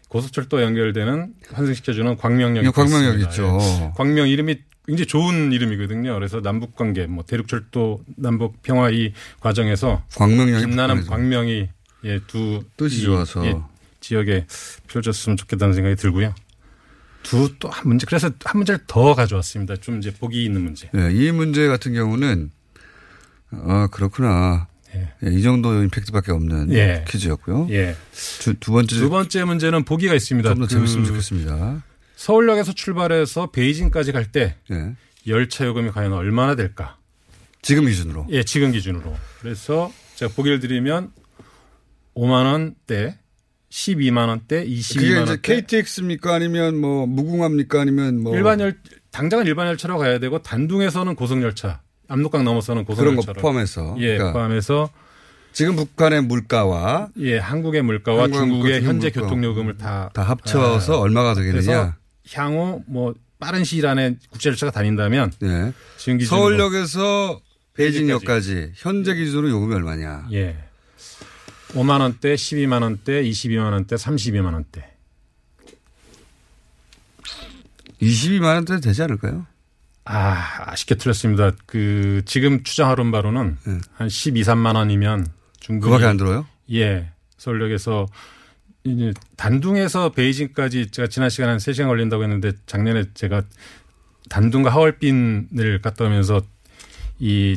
고속철도 0.09 0.63
연결되는 0.63 1.35
환승시켜주는 1.53 2.17
광명역이 2.17 2.71
광명역 2.71 3.21
있죠. 3.23 3.59
예. 3.61 3.93
광명 3.97 4.29
이름이 4.29 4.57
굉장히 4.87 5.07
좋은 5.07 5.53
이름이거든요. 5.53 6.15
그래서 6.15 6.41
남북 6.41 6.77
관계, 6.77 7.07
뭐 7.07 7.25
대륙철도 7.25 8.05
남북 8.17 8.63
평화 8.63 8.89
이 8.91 9.13
과정에서 9.41 10.05
광명역이 10.17 10.65
빛나는 10.67 11.07
광명이 11.07 11.69
예, 12.05 12.21
두 12.29 12.63
뜻이 12.77 13.03
좋아서 13.03 13.45
예, 13.47 13.57
지역에 14.01 14.47
펼쳤으면 14.87 15.37
좋겠다는 15.37 15.75
생각이 15.75 15.97
들고요. 15.97 16.35
두 17.25 17.49
또 17.59 17.69
한 17.69 17.89
문제 17.89 18.07
그래서 18.07 18.31
한 18.45 18.59
문제를 18.59 18.81
더 18.87 19.15
가져왔습니다. 19.17 19.75
좀 19.77 19.99
이제 19.99 20.13
보기 20.13 20.45
있는 20.45 20.63
문제. 20.63 20.89
네, 20.93 21.11
이 21.13 21.33
문제 21.33 21.67
같은 21.67 21.93
경우는 21.93 22.53
아 23.51 23.89
그렇구나. 23.91 24.69
예. 24.97 25.09
예, 25.25 25.31
이 25.33 25.43
정도 25.43 25.83
임팩트밖에 25.83 26.33
없는 26.33 26.73
예. 26.73 27.05
퀴즈였고요. 27.09 27.69
예. 27.71 27.97
두, 28.41 28.55
두 28.55 28.73
번째 28.73 28.97
두 28.97 29.11
번째 29.11 29.45
문제는 29.45 29.85
보기가 29.85 30.15
있습니다. 30.15 30.49
좀더 30.51 30.67
그 30.67 30.73
재밌으면 30.73 31.05
좋겠습니다. 31.07 31.85
서울역에서 32.17 32.73
출발해서 32.73 33.51
베이징까지 33.51 34.13
갈때 34.13 34.57
예. 34.71 34.95
열차 35.27 35.67
요금이 35.67 35.91
과연 35.91 36.13
얼마나 36.13 36.55
될까? 36.55 36.97
지금 37.63 37.87
기준으로. 37.87 38.27
예, 38.31 38.43
지금 38.43 38.73
기준으로. 38.73 39.15
그래서 39.41 39.93
제가 40.15 40.33
보기를 40.35 40.61
드리면 40.61 41.13
5만 42.15 42.51
원대 42.51 43.19
12만 43.71 44.29
원대, 44.29 44.65
22만 44.65 45.17
원대. 45.17 45.37
그게 45.37 45.55
이제 45.59 45.67
KTX입니까 45.67 46.35
아니면 46.35 46.77
뭐 46.79 47.07
무궁화입니까 47.07 47.81
아니면 47.81 48.21
뭐 48.23 48.35
일반 48.37 48.61
열 48.61 48.79
당장은 49.11 49.47
일반 49.47 49.67
열차로 49.67 49.99
가야 49.99 50.19
되고 50.19 50.41
단둥에서는 50.43 51.15
고속 51.15 51.43
열차, 51.43 51.81
압록강 52.09 52.45
넘어서는 52.45 52.85
고속 52.85 53.01
그런 53.03 53.17
거 53.17 53.23
포함해서 53.33 53.97
예, 53.99 54.15
그러니까 54.17 54.33
포함해서 54.33 54.91
지금 55.53 55.75
북한의 55.77 56.23
물가와 56.23 57.09
예, 57.19 57.39
한국의 57.39 57.83
물가와 57.83 58.29
중국의 58.29 58.83
현재 58.83 59.11
물가. 59.11 59.21
교통 59.23 59.43
요금을 59.45 59.77
다 59.79 60.11
다 60.13 60.23
합쳐서 60.23 60.95
아, 60.95 61.01
얼마가 61.01 61.35
되겠느냐. 61.35 61.97
향후 62.35 62.83
뭐 62.87 63.15
빠른 63.39 63.65
시일 63.65 63.87
안에 63.87 64.17
국제 64.31 64.51
열차가 64.51 64.71
다닌다면 64.73 65.33
예. 65.43 65.73
지금 65.97 66.19
기준으로 66.19 66.43
서울역에서 66.43 67.41
베이징역까지 67.75 68.73
현재 68.75 69.15
기준으로 69.15 69.51
요금이 69.51 69.75
얼마냐. 69.75 70.29
예. 70.33 70.57
5만 71.71 72.01
원대, 72.01 72.35
12만 72.35 72.83
원대, 72.83 73.23
22만 73.23 73.73
원대, 73.73 73.97
32만 73.97 74.53
원대. 74.55 74.91
22만 78.01 78.55
원대 78.55 78.81
되지 78.81 79.03
않을까요? 79.03 79.47
아, 80.07 80.71
아쉽게 80.71 80.95
틀렸습니다. 80.95 81.51
그 81.67 82.23
지금 82.27 82.63
추정하는 82.63 83.11
바로는 83.11 83.59
네. 83.67 83.79
한 83.95 84.09
12, 84.09 84.43
3만 84.43 84.77
원이면 84.77 85.27
충분히 85.59 85.91
그밖에 85.91 86.07
안 86.07 86.17
들어요? 86.17 86.47
예. 86.73 87.11
서울역에서 87.37 88.07
이제 88.85 89.13
단둥에서 89.37 90.11
베이징까지 90.11 90.91
제가 90.93 91.09
지난 91.09 91.29
시간에 91.29 91.51
한 91.51 91.59
3시간 91.59 91.87
걸린다고 91.87 92.23
했는데 92.23 92.53
작년에 92.67 93.07
제가 93.15 93.43
단둥과 94.29 94.71
하얼빈을 94.71 95.81
갔다 95.83 96.05
오면서 96.05 96.41
이 97.19 97.57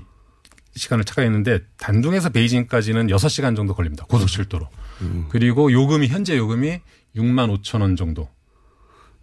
시간을 0.75 1.03
착각했는데 1.03 1.59
단둥에서 1.77 2.29
베이징까지는 2.29 3.07
6시간 3.07 3.55
정도 3.55 3.75
걸립니다. 3.75 4.05
고속철도로. 4.05 4.67
음. 5.01 5.25
그리고 5.29 5.71
요금이 5.71 6.07
현재 6.07 6.35
요금이 6.35 6.79
6만 7.15 7.61
5천 7.61 7.81
원 7.81 7.95
정도. 7.95 8.27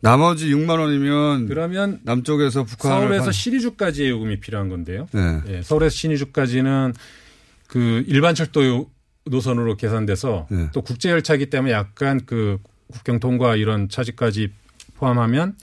나머지 0.00 0.50
6만 0.50 0.78
원이면 0.78 1.46
그러면 1.46 2.00
남쪽에서 2.04 2.64
북한 2.64 2.92
서울에서 2.92 3.32
시리주까지의 3.32 4.10
요금이 4.10 4.40
필요한 4.40 4.68
건데요. 4.68 5.08
네. 5.12 5.40
네. 5.44 5.62
서울에서 5.62 5.94
시리주까지는 5.94 6.94
그 7.66 8.04
일반 8.06 8.34
철도 8.34 8.90
노선으로 9.24 9.76
계산돼서 9.76 10.46
네. 10.50 10.68
또 10.72 10.82
국제 10.82 11.10
열차이기 11.10 11.50
때문에 11.50 11.72
약간 11.72 12.20
그 12.26 12.58
국경 12.92 13.18
통과 13.18 13.56
이런 13.56 13.88
차지까지 13.88 14.52
포함하면 14.96 15.56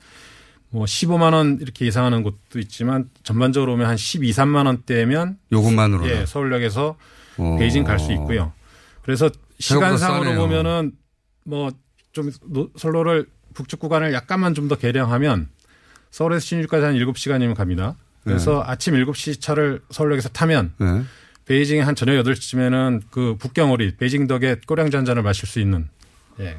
뭐 0.70 0.86
15만 0.86 1.34
원 1.34 1.60
이렇게 1.62 1.86
예상하는 1.86 2.24
곳도 2.24 2.60
있지만 2.60 3.10
전반적으로 3.24 3.74
보면 3.74 3.88
한 3.88 3.96
12, 3.96 4.32
3만 4.32 4.66
원대면 4.66 5.38
요금만으로 5.52 6.10
예, 6.10 6.26
서울역에서 6.26 6.98
오. 7.38 7.58
베이징 7.58 7.84
갈 7.84 8.00
수 8.00 8.12
있고요. 8.14 8.52
그래서 9.04 9.30
시간상으로 9.60 10.36
보면은 10.36 10.94
뭐 11.46 11.72
좀 12.14 12.32
선로를 12.78 13.26
북측 13.54 13.80
구간을 13.80 14.14
약간만 14.14 14.54
좀 14.54 14.68
더 14.68 14.76
개량하면 14.78 15.50
서울에서 16.12 16.40
신주까지 16.46 16.86
한 16.86 16.96
7시간이면 16.96 17.56
갑니다. 17.56 17.96
그래서 18.24 18.64
네. 18.66 18.72
아침 18.72 18.94
7시 18.94 19.42
차를 19.42 19.82
서울역에서 19.92 20.30
타면 20.30 20.74
네. 20.78 21.04
베이징에 21.46 21.82
한 21.82 21.96
저녁 21.96 22.14
8시쯤에는 22.24 23.02
그 23.12 23.36
북경오리 23.38 23.98
베이징 23.98 24.28
덕에 24.28 24.58
꼬량주 24.66 24.96
한 24.96 25.04
잔을 25.06 25.24
마실 25.24 25.48
수 25.48 25.60
있는 25.60 25.90
예. 26.40 26.58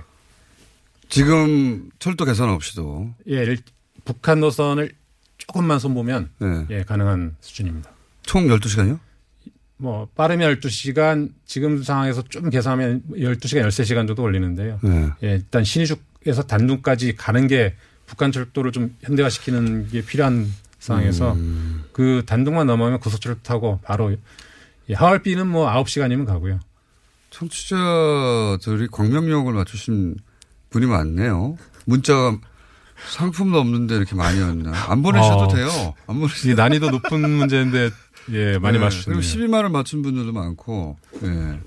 지금 1.09 1.90
철도 1.99 2.24
개선 2.24 2.51
없이도 2.51 3.14
예, 3.28 3.57
북한 4.05 4.40
노선을 4.40 4.92
조금만 5.38 5.78
손보면 5.78 6.30
네. 6.38 6.66
예, 6.70 6.82
가능한 6.82 7.36
수준입니다. 7.40 7.90
총 8.22 8.47
12시간이요? 8.49 8.99
뭐 9.76 10.09
빠르면 10.14 10.57
12시간 10.61 11.30
지금 11.47 11.82
상황에서 11.82 12.22
좀 12.22 12.51
계산하면 12.51 13.03
12시간 13.12 13.66
13시간 13.68 14.07
정도 14.07 14.16
걸리는데요. 14.22 14.78
네. 14.82 15.11
예, 15.22 15.30
일단 15.32 15.64
신의 15.64 15.86
죽에서 16.25 16.43
단둥까지 16.43 17.14
가는 17.16 17.47
게 17.47 17.75
북한 18.07 18.33
철도를 18.33 18.72
좀 18.72 18.97
현대화시키는 19.03 19.89
게 19.89 20.05
필요한 20.05 20.53
상황에서 20.79 21.33
음. 21.35 21.85
그 21.93 22.22
단둥만 22.27 22.66
넘어가면 22.66 23.01
고속철도 23.01 23.43
타고 23.43 23.79
바로 23.83 24.16
하얼빈은 24.93 25.47
뭐 25.47 25.70
9시간이면 25.70 26.27
가고요. 26.27 26.61
청취자들이 27.31 28.89
광명역을 28.91 29.53
맞추신 29.53 30.16
분이 30.70 30.87
많네요. 30.87 31.57
문자가 31.87 32.39
상품도 33.11 33.59
없는데 33.59 33.97
이렇게 33.97 34.14
많이 34.14 34.41
왔나. 34.41 34.72
안 34.91 35.03
보내셔도 35.03 35.41
어, 35.41 35.49
돼요. 35.49 35.68
안 36.07 36.20
보내셔도. 36.20 36.55
난이도 36.55 36.91
높은 36.91 37.29
문제인데, 37.29 37.91
예, 38.31 38.59
많이 38.59 38.79
네, 38.79 38.85
맞추시네요. 38.85 39.20
그리고 39.20 39.20
12만을 39.20 39.70
맞춘 39.70 40.03
분들도 40.03 40.33
많고, 40.33 40.97
예. 41.25 41.61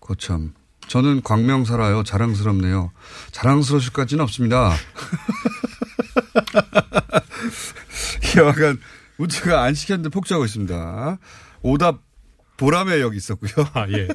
거참. 0.00 0.52
저는 0.90 1.22
광명 1.22 1.64
살아요. 1.64 2.02
자랑스럽네요. 2.02 2.90
자랑스러우실 3.30 3.92
까지는 3.92 4.24
없습니다. 4.24 4.74
약간 8.36 8.80
문자가 9.16 9.62
안 9.62 9.74
시켰는데 9.74 10.08
폭주하고 10.08 10.44
있습니다. 10.46 11.18
오답 11.62 12.02
보람의 12.56 13.02
역 13.02 13.14
있었고요. 13.14 13.52
아, 13.72 13.86
예. 13.90 14.08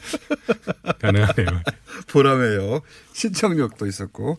가능하네요. 0.99 1.61
보람의 2.11 2.57
역. 2.57 2.83
신청역도 3.13 3.87
있었고. 3.87 4.37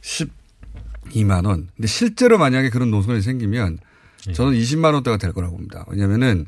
12만 0.00 1.44
원. 1.44 1.68
근데 1.76 1.88
실제로 1.88 2.38
만약에 2.38 2.70
그런 2.70 2.90
노선이 2.90 3.20
생기면 3.20 3.80
예. 4.28 4.32
저는 4.32 4.54
20만 4.54 4.94
원대가 4.94 5.18
될 5.18 5.34
거라고 5.34 5.56
봅니다. 5.56 5.84
왜냐면은, 5.88 6.46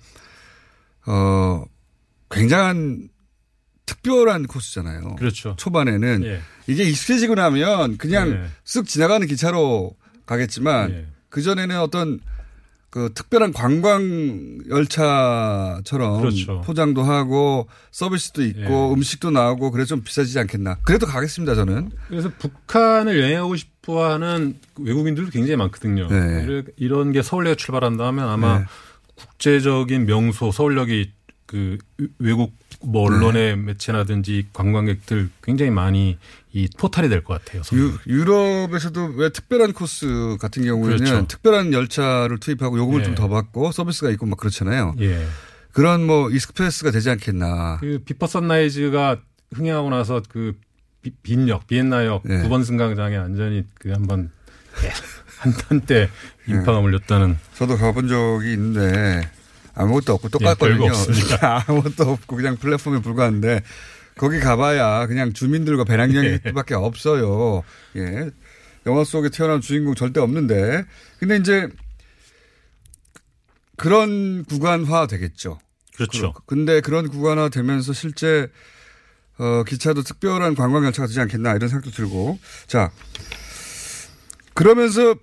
어, 1.04 1.64
굉장한 2.30 3.10
특별한 3.88 4.46
코스잖아요. 4.46 5.16
그렇죠. 5.16 5.56
초반에는. 5.56 6.24
예. 6.24 6.40
이게 6.66 6.84
익숙해지고 6.84 7.34
나면 7.34 7.96
그냥 7.96 8.30
예. 8.30 8.44
쓱 8.64 8.86
지나가는 8.86 9.26
기차로 9.26 9.96
가겠지만 10.26 10.90
예. 10.90 11.06
그 11.30 11.40
전에는 11.42 11.80
어떤 11.80 12.20
그 12.90 13.10
특별한 13.14 13.52
관광 13.52 14.58
열차처럼 14.68 16.20
그렇죠. 16.20 16.62
포장도 16.62 17.02
하고 17.02 17.66
서비스도 17.90 18.44
있고 18.44 18.90
예. 18.90 18.94
음식도 18.94 19.30
나오고 19.30 19.70
그래서 19.70 19.88
좀 19.88 20.02
비싸지지 20.02 20.38
않겠나. 20.38 20.76
그래도 20.82 21.06
가겠습니다 21.06 21.54
저는. 21.54 21.90
그래서 22.08 22.30
북한을 22.38 23.18
여행하고 23.20 23.56
싶어하는 23.56 24.58
외국인들도 24.78 25.30
굉장히 25.30 25.56
많거든요. 25.56 26.08
네. 26.08 26.62
이런 26.76 27.12
게 27.12 27.22
서울역에 27.22 27.56
출발한다면 27.56 28.28
아마 28.28 28.58
네. 28.58 28.64
국제적인 29.16 30.06
명소 30.06 30.52
서울역이 30.52 31.12
그 31.46 31.78
외국 32.18 32.52
뭐 32.80 33.06
언론의 33.06 33.56
네. 33.56 33.62
매체라든지 33.62 34.46
관광객들 34.52 35.30
굉장히 35.42 35.70
많이 35.70 36.18
이 36.52 36.68
포탈이 36.78 37.08
될 37.08 37.22
것 37.24 37.44
같아요. 37.44 37.62
유, 37.72 38.24
럽에서도 38.24 39.14
왜 39.16 39.30
특별한 39.30 39.72
코스 39.72 40.36
같은 40.40 40.64
경우에는 40.64 40.96
그렇죠. 40.98 41.26
특별한 41.26 41.72
열차를 41.72 42.38
투입하고 42.38 42.78
요금을 42.78 43.00
예. 43.00 43.04
좀더 43.04 43.28
받고 43.28 43.72
서비스가 43.72 44.10
있고 44.10 44.26
막 44.26 44.38
그렇잖아요. 44.38 44.94
예. 45.00 45.26
그런 45.72 46.06
뭐 46.06 46.30
이스크패스가 46.30 46.90
되지 46.90 47.10
않겠나. 47.10 47.78
그 47.80 48.00
비퍼 48.04 48.26
선라이즈가 48.26 49.18
흥행하고 49.54 49.90
나서 49.90 50.22
그 50.28 50.54
빈역 51.22 51.66
비엔나역 51.66 52.22
예. 52.28 52.42
9번 52.42 52.64
승강장에 52.64 53.16
완전히 53.16 53.64
그 53.78 53.90
한번 53.90 54.30
한 55.38 55.52
한때 55.68 56.08
인파가 56.46 56.80
몰렸다는. 56.80 57.38
저도 57.54 57.76
가본 57.76 58.08
적이 58.08 58.52
있는데 58.54 59.30
아무것도 59.78 60.14
없고 60.14 60.28
똑같거든요. 60.28 60.86
예, 60.86 61.36
아무것도 61.40 62.10
없고 62.10 62.36
그냥 62.36 62.56
플랫폼에 62.56 63.00
불과한데 63.00 63.62
거기 64.16 64.40
가봐야 64.40 65.06
그냥 65.06 65.32
주민들과 65.32 65.84
배낭여행밖에 65.84 66.74
없어요. 66.74 67.62
예. 67.96 68.30
영화 68.86 69.04
속에 69.04 69.28
태어난 69.28 69.60
주인공 69.60 69.94
절대 69.94 70.20
없는데. 70.20 70.84
근데 71.20 71.36
이제 71.36 71.68
그런 73.76 74.44
구간화 74.44 75.06
되겠죠. 75.06 75.60
그렇죠. 75.94 76.34
근데 76.46 76.80
그런 76.80 77.08
구간화 77.08 77.48
되면서 77.48 77.92
실제 77.92 78.48
어, 79.38 79.62
기차도 79.62 80.02
특별한 80.02 80.56
관광 80.56 80.84
열차가 80.84 81.06
되지 81.06 81.20
않겠나 81.20 81.54
이런 81.54 81.68
생각도 81.68 81.92
들고. 81.92 82.38
자, 82.66 82.90
그러면서 84.54 85.14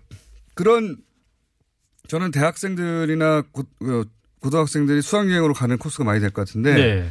그런 0.53 0.97
저는 2.07 2.31
대학생들이나 2.31 3.43
고, 3.51 3.63
어, 3.81 4.03
고등학생들이 4.45 5.01
수학여행으로 5.01 5.53
가는 5.55 5.75
코스가 5.77 6.03
많이 6.03 6.19
될 6.19 6.29
것 6.29 6.45
같은데. 6.45 6.73
네. 6.75 7.09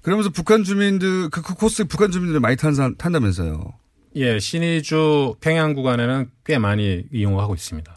그러면서 0.00 0.30
북한 0.30 0.64
주민들, 0.64 1.28
그, 1.28 1.42
그 1.42 1.54
코스 1.54 1.84
북한 1.84 2.10
주민들이 2.10 2.40
많이 2.40 2.56
탄, 2.56 2.74
탄다면서요. 2.96 3.72
예, 4.16 4.38
신의주 4.38 5.36
평양 5.40 5.74
구간에는 5.74 6.30
꽤 6.44 6.58
많이 6.58 7.04
이용하고 7.12 7.54
있습니다. 7.54 7.94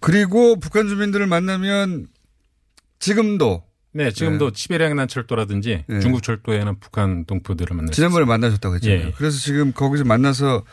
그리고 0.00 0.58
북한 0.60 0.88
주민들을 0.88 1.26
만나면 1.26 2.06
지금도 3.00 3.64
네, 3.92 4.10
지금도 4.10 4.50
네. 4.52 4.54
시베리아 4.54 4.88
횡단철도라든지 4.88 5.84
네. 5.86 6.00
중국 6.00 6.22
철도에는 6.22 6.78
북한 6.80 7.24
동포들을 7.24 7.74
만났어요. 7.76 7.94
지난번에 7.94 8.24
만나셨다고 8.26 8.76
했잖아요. 8.76 9.06
예. 9.08 9.12
그래서 9.16 9.38
지금 9.38 9.72
거기서 9.72 10.04
만나서 10.04 10.64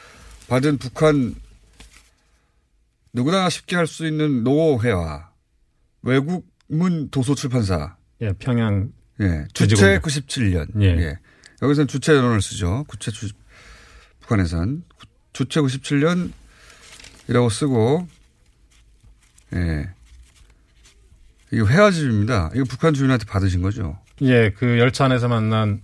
받은 0.47 0.77
북한 0.77 1.33
누구나 3.13 3.49
쉽게 3.49 3.75
할 3.75 3.87
수 3.87 4.05
있는 4.05 4.43
노회와 4.43 5.32
외국문 6.03 7.09
도서 7.09 7.33
출판사. 7.35 7.95
예, 8.21 8.33
평양. 8.33 8.91
예, 9.19 9.45
주체 9.53 9.99
97년. 9.99 10.81
예. 10.81 10.85
예. 10.85 11.19
여기서는 11.61 11.87
주체 11.87 12.13
연원을 12.13 12.41
쓰죠. 12.41 12.83
구체 12.87 13.11
주, 13.11 13.29
북한에선. 14.21 14.83
주체 15.33 15.61
97년이라고 15.61 17.49
쓰고, 17.49 18.07
예. 19.55 19.89
이거 21.51 21.67
회화집입니다. 21.67 22.51
이거 22.55 22.63
북한 22.65 22.93
주민한테 22.93 23.25
받으신 23.25 23.61
거죠? 23.61 23.97
예, 24.21 24.51
그 24.51 24.79
열차 24.79 25.05
안에서 25.05 25.27
만난 25.27 25.81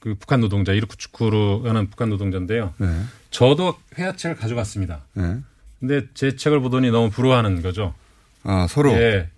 그 0.00 0.14
북한 0.14 0.40
노동자, 0.40 0.72
이르쿠츠쿠르라는 0.72 1.88
북한 1.88 2.08
노동자인데요. 2.08 2.74
네. 2.78 3.02
저도 3.30 3.76
회화책을 3.98 4.36
가져갔습니다. 4.36 5.04
네. 5.14 5.38
근데 5.78 6.06
제 6.14 6.36
책을 6.36 6.60
보더니 6.60 6.90
너무 6.90 7.10
부러워하는 7.10 7.62
거죠. 7.62 7.94
아, 8.42 8.66
서로? 8.68 8.92
예. 8.92 9.28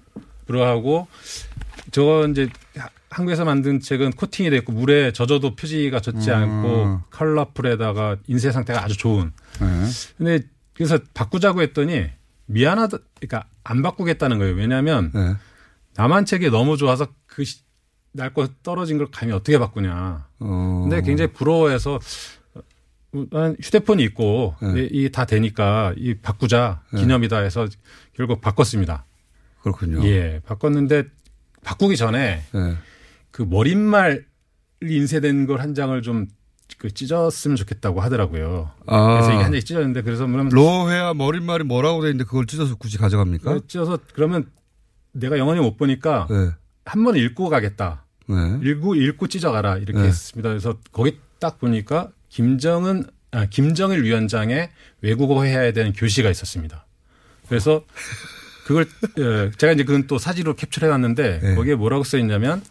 부러워하고, 0.47 1.09
저거 1.91 2.27
이제 2.29 2.49
한국에서 3.11 3.45
만든 3.45 3.81
책은 3.81 4.13
코팅이 4.13 4.51
돼 4.51 4.57
있고 4.59 4.73
물에 4.73 5.13
젖어도 5.13 5.55
표지가 5.55 6.01
젖지 6.01 6.31
음. 6.31 6.35
않고 6.35 7.01
컬러풀에다가 7.11 8.17
인쇄 8.27 8.51
상태가 8.51 8.83
아주 8.83 8.97
좋은. 8.97 9.33
네. 9.61 9.67
근데 10.17 10.41
그래서 10.73 10.99
바꾸자고 11.13 11.61
했더니 11.61 12.07
미안하다, 12.47 12.99
그러니까 13.21 13.49
안 13.65 13.83
바꾸겠다는 13.83 14.39
거예요. 14.39 14.55
왜냐하면 14.55 15.11
네. 15.15 15.35
남한 15.97 16.25
책이 16.25 16.51
너무 16.51 16.77
좋아서 16.79 17.09
그 17.27 17.45
낡고 18.13 18.47
떨어진 18.63 18.99
걸 18.99 19.09
감히 19.11 19.33
어떻게 19.33 19.59
바꾸냐. 19.59 20.27
어. 20.41 20.81
근데 20.83 21.03
굉장히 21.03 21.33
부러워해서 21.33 21.99
휴대폰이 23.61 24.03
있고 24.05 24.55
네. 24.63 24.89
이다 24.91 25.27
되니까 25.27 25.93
이 25.99 26.15
바꾸자 26.15 26.83
네. 26.93 27.01
기념이다 27.01 27.39
해서 27.39 27.69
결국 28.15 28.41
바꿨습니다. 28.41 29.05
그렇군요. 29.63 30.05
예, 30.07 30.41
바꿨는데 30.47 31.05
바꾸기 31.65 31.97
전에 31.97 32.43
네. 32.53 32.77
그 33.31 33.43
머릿말 33.43 34.25
인쇄된 34.83 35.47
걸 35.47 35.61
한 35.61 35.75
장을 35.75 36.01
좀 36.03 36.27
그 36.79 36.93
찢었으면 36.93 37.57
좋겠다고 37.57 38.01
하더라고요. 38.01 38.71
아. 38.87 39.13
그래서 39.15 39.31
이게 39.33 39.43
한 39.43 39.53
장이 39.53 39.63
찢었는데 39.63 40.03
그래서 40.03 40.27
그러면 40.27 40.49
로해야 40.49 41.15
머릿말이 41.15 41.65
뭐라고 41.65 42.03
돼 42.03 42.09
있는데 42.09 42.25
그걸 42.25 42.47
찢어서 42.47 42.77
굳이 42.77 42.99
가져갑니까? 42.99 43.61
찢어서 43.69 43.99
그러면 44.15 44.51
내가 45.13 45.39
영원히 45.39 45.61
못 45.61 45.77
보니까 45.77 46.27
네. 46.31 46.51
한번 46.85 47.17
읽고 47.17 47.49
가겠다. 47.51 48.05
네. 48.27 48.59
읽고 48.63 48.95
읽고 48.95 49.29
찢어가라 49.29 49.79
이렇게 49.79 50.01
네. 50.01 50.07
했습니다. 50.09 50.49
그래서 50.49 50.77
거기 50.93 51.19
딱 51.39 51.59
보니까 51.59 52.11
김정은 52.29 53.05
아, 53.31 53.47
김정일 53.47 54.03
위원장의 54.03 54.71
외국어 55.01 55.43
해야 55.45 55.73
되는 55.73 55.93
교시가 55.93 56.31
있었습니다. 56.31 56.87
그래서 57.49 57.85
그걸 58.65 58.87
예, 59.19 59.51
제가 59.57 59.73
이제 59.73 59.85
그건 59.85 60.07
또 60.07 60.19
사진으로 60.19 60.55
캡처해 60.55 60.91
왔는데 60.91 61.41
네. 61.43 61.55
거기에 61.55 61.75
뭐라고 61.75 62.05
써 62.05 62.19
있냐면 62.19 62.63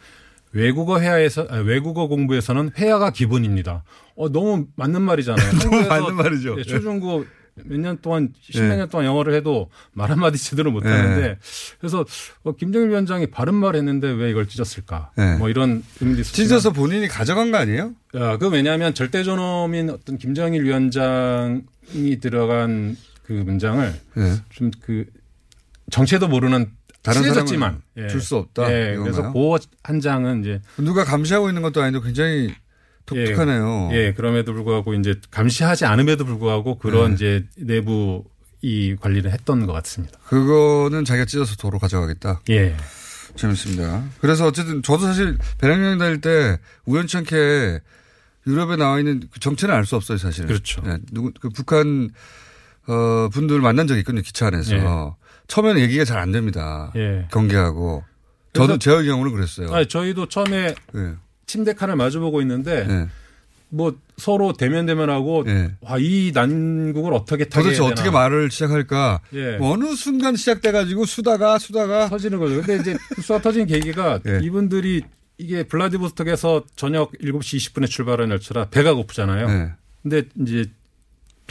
외국어 0.54 1.00
회화에서 1.00 1.48
아, 1.50 1.58
외국어 1.58 2.08
공부에서는 2.08 2.72
회화가 2.78 3.12
기본입니다. 3.12 3.84
어 4.16 4.30
너무 4.30 4.68
맞는 4.76 5.02
말이잖아요. 5.02 5.52
너무 5.60 5.88
맞는 5.88 6.16
말이죠. 6.16 6.56
예, 6.60 6.64
초중고 6.64 7.26
몇 7.66 7.78
년 7.80 7.98
동안 8.02 8.34
십몇 8.40 8.78
년 8.78 8.88
네. 8.88 8.90
동안 8.90 9.06
영어를 9.06 9.34
해도 9.34 9.70
말 9.94 10.10
한마디 10.10 10.38
제대로 10.38 10.72
못 10.72 10.86
하는데 10.86 11.22
네. 11.22 11.38
그래서 11.80 12.06
어, 12.44 12.56
김정일 12.56 12.90
위원장이 12.90 13.28
바른 13.28 13.56
말 13.56 13.76
했는데 13.76 14.10
왜 14.10 14.30
이걸 14.30 14.48
찢었을까? 14.48 15.12
네. 15.18 15.36
뭐 15.36 15.50
이런 15.50 15.84
의문이 16.00 16.22
있었 16.22 16.34
찢어서 16.34 16.72
본인이 16.72 17.08
가져간 17.08 17.52
거 17.52 17.58
아니에요? 17.58 17.94
야, 18.16 18.38
그 18.38 18.48
왜냐하면 18.48 18.94
절대 18.94 19.24
존엄인 19.24 19.90
어떤 19.90 20.18
김정일 20.18 20.64
위원장이 20.64 22.20
들어간 22.22 22.96
그 23.24 23.34
문장을 23.34 23.94
네. 24.16 24.36
좀그 24.50 25.06
정체도 25.92 26.28
모르는 26.28 26.72
다른 27.04 27.24
사람은 27.24 27.82
예. 27.98 28.08
줄수 28.08 28.38
없다. 28.38 28.72
예. 28.72 28.96
그래서 28.96 29.32
그 29.32 29.40
한 29.84 30.00
장은 30.00 30.42
이제 30.42 30.62
누가 30.78 31.04
감시하고 31.04 31.50
있는 31.50 31.62
것도 31.62 31.82
아닌데 31.82 32.00
굉장히 32.04 32.54
독특하네요. 33.06 33.90
예, 33.92 33.98
예, 34.08 34.14
그럼에도 34.14 34.54
불구하고 34.54 34.94
이제 34.94 35.16
감시하지 35.32 35.86
않음에도 35.86 36.26
불구하고 36.26 36.78
그런 36.78 37.10
네. 37.10 37.16
이제 37.16 37.46
내부 37.58 38.24
이 38.62 38.96
관리를 39.00 39.32
했던 39.32 39.66
것 39.66 39.74
같습니다. 39.74 40.20
그거는 40.28 41.04
자기가 41.04 41.26
찢어서 41.26 41.56
도로 41.56 41.80
가져가겠다. 41.80 42.42
예. 42.52 42.76
재밌습니다. 43.36 44.04
그래서 44.20 44.46
어쨌든 44.46 44.84
저도 44.84 45.06
사실 45.06 45.38
배낭여행 45.58 45.98
다닐 45.98 46.22
때 46.22 46.60
우연치 46.86 47.18
않게 47.18 47.80
유럽에 48.46 48.76
나와 48.76 49.00
있는 49.00 49.22
그 49.32 49.40
정체는 49.40 49.74
알 49.74 49.86
수 49.86 49.96
없어요, 49.96 50.18
사실. 50.18 50.46
그렇죠. 50.46 50.82
네, 50.82 50.98
누구 51.12 51.32
그 51.40 51.50
북한 51.50 52.10
어 52.92 53.30
분들 53.30 53.60
만난 53.62 53.88
적이 53.88 54.00
있거든요, 54.02 54.22
기차 54.22 54.48
안에서. 54.48 54.76
예. 54.76 54.82
처음에는 55.48 55.82
얘기가 55.82 56.06
잘 56.06 56.18
안 56.20 56.32
됩니다. 56.32 56.92
예. 56.96 57.28
경계하고. 57.32 58.04
저도 58.54 58.78
제 58.80 58.92
경우는 58.92 59.32
그랬어요. 59.32 59.74
아니, 59.74 59.88
저희도 59.88 60.28
처음에 60.28 60.76
예. 60.96 61.14
침대 61.46 61.74
칸을 61.74 61.96
마주보고 61.96 62.42
있는데 62.42 62.86
네. 62.86 63.08
뭐 63.70 63.96
서로 64.18 64.52
대면 64.54 64.86
대면하고 64.86 65.44
네. 65.46 65.72
와이 65.82 66.32
난국을 66.34 67.14
어떻게 67.14 67.46
타게 67.46 67.66
도대체 67.70 67.84
어떻게 67.84 68.10
말을 68.10 68.52
시작할까? 68.52 69.22
예. 69.34 69.58
뭐 69.58 69.72
어느 69.74 69.96
순간 69.96 70.36
시작돼 70.36 70.72
가지고 70.74 71.06
수다가 71.06 71.58
수다가 71.60 72.10
터지는 72.10 72.40
거죠. 72.40 72.62
근데 72.62 72.78
이제 72.82 72.98
수다 73.22 73.40
터진 73.42 73.66
계기가 73.66 74.20
예. 74.28 74.40
이분들이 74.44 75.02
이게 75.38 75.64
블라디보스톡에서 75.64 76.64
저녁 76.76 77.14
7시 77.14 77.74
20분에 77.74 77.88
출발한 77.90 78.30
열차라 78.32 78.66
배가 78.70 78.94
고프잖아요. 78.94 79.50
예. 79.50 79.72
근데 80.04 80.24
이제 80.42 80.66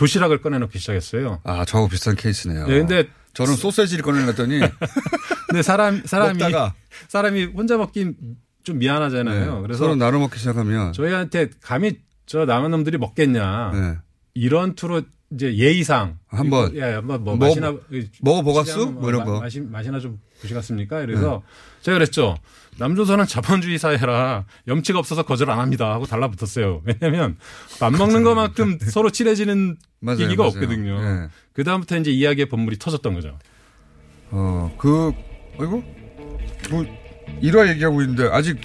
도시락을 0.00 0.40
꺼내놓기 0.40 0.78
시작했어요. 0.78 1.40
아, 1.44 1.66
저하고 1.66 1.88
비슷한 1.90 2.16
케이스네요. 2.16 2.66
네, 2.66 2.78
근데 2.78 3.06
저는 3.34 3.54
소세지를 3.54 4.02
꺼내놨더니 4.02 4.60
근데 5.48 5.62
사람 5.62 6.02
사람이 6.06 6.38
먹다가. 6.38 6.74
사람이 7.08 7.44
혼자 7.44 7.76
먹긴 7.76 8.16
좀 8.62 8.78
미안하잖아요. 8.78 9.56
네. 9.56 9.60
그래서 9.60 9.84
서로 9.84 9.96
나눠 9.96 10.18
먹기 10.20 10.38
시작하면 10.38 10.94
저희한테 10.94 11.50
감히 11.60 11.98
저 12.24 12.46
남은 12.46 12.70
놈들이 12.70 12.96
먹겠냐 12.96 13.72
네. 13.74 13.98
이런 14.32 14.74
투로 14.74 15.02
이제 15.32 15.54
예의상 15.54 16.18
한번 16.28 16.74
야 16.78 16.96
한번 16.96 17.22
뭐 17.22 17.36
마시나 17.36 17.74
먹어 18.22 18.40
보갔어 18.40 18.86
뭐 18.86 19.10
이런 19.10 19.26
거 19.26 19.38
마시, 19.40 19.60
마시나 19.60 20.00
좀 20.00 20.18
보시겠습니까? 20.40 21.00
그래서 21.02 21.42
네. 21.44 21.82
제가 21.82 21.98
그랬죠. 21.98 22.38
남조선은 22.78 23.26
자본주의 23.26 23.78
사회라 23.78 24.44
염치가 24.66 24.98
없어서 24.98 25.22
거절 25.24 25.50
안 25.50 25.58
합니다 25.58 25.92
하고 25.92 26.06
달라붙었어요. 26.06 26.82
왜냐하면 26.84 27.36
밥 27.78 27.92
먹는 27.92 28.22
것만큼 28.24 28.78
서로 28.80 29.10
친해지는 29.10 29.76
맞아요, 30.00 30.20
얘기가 30.22 30.44
맞아요. 30.44 30.48
없거든요. 30.56 31.00
네. 31.00 31.28
그 31.52 31.62
다음부터 31.64 31.98
이제 31.98 32.10
이야기의 32.10 32.48
본물이 32.48 32.78
터졌던 32.78 33.14
거죠. 33.14 33.38
어그 34.30 35.12
아이고 35.58 35.82
뭐 36.70 36.86
일화 37.42 37.68
얘기하고 37.68 38.00
있는데 38.02 38.28
아직 38.32 38.58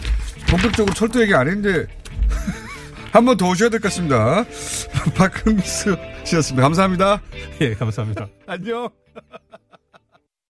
본격적으로 0.50 0.94
철도 0.94 1.22
얘기 1.22 1.34
안 1.34 1.48
했는데 1.48 1.88
한 3.12 3.26
번 3.26 3.38
더 3.38 3.50
오셔야 3.50 3.70
될 3.70 3.80
것 3.80 3.88
같습니다. 3.90 4.46
박흥수 5.16 5.96
씨였습니다. 6.26 6.62
감사합니다. 6.64 7.22
예, 7.62 7.74
감사합니다. 7.74 8.28
안녕. 8.46 8.90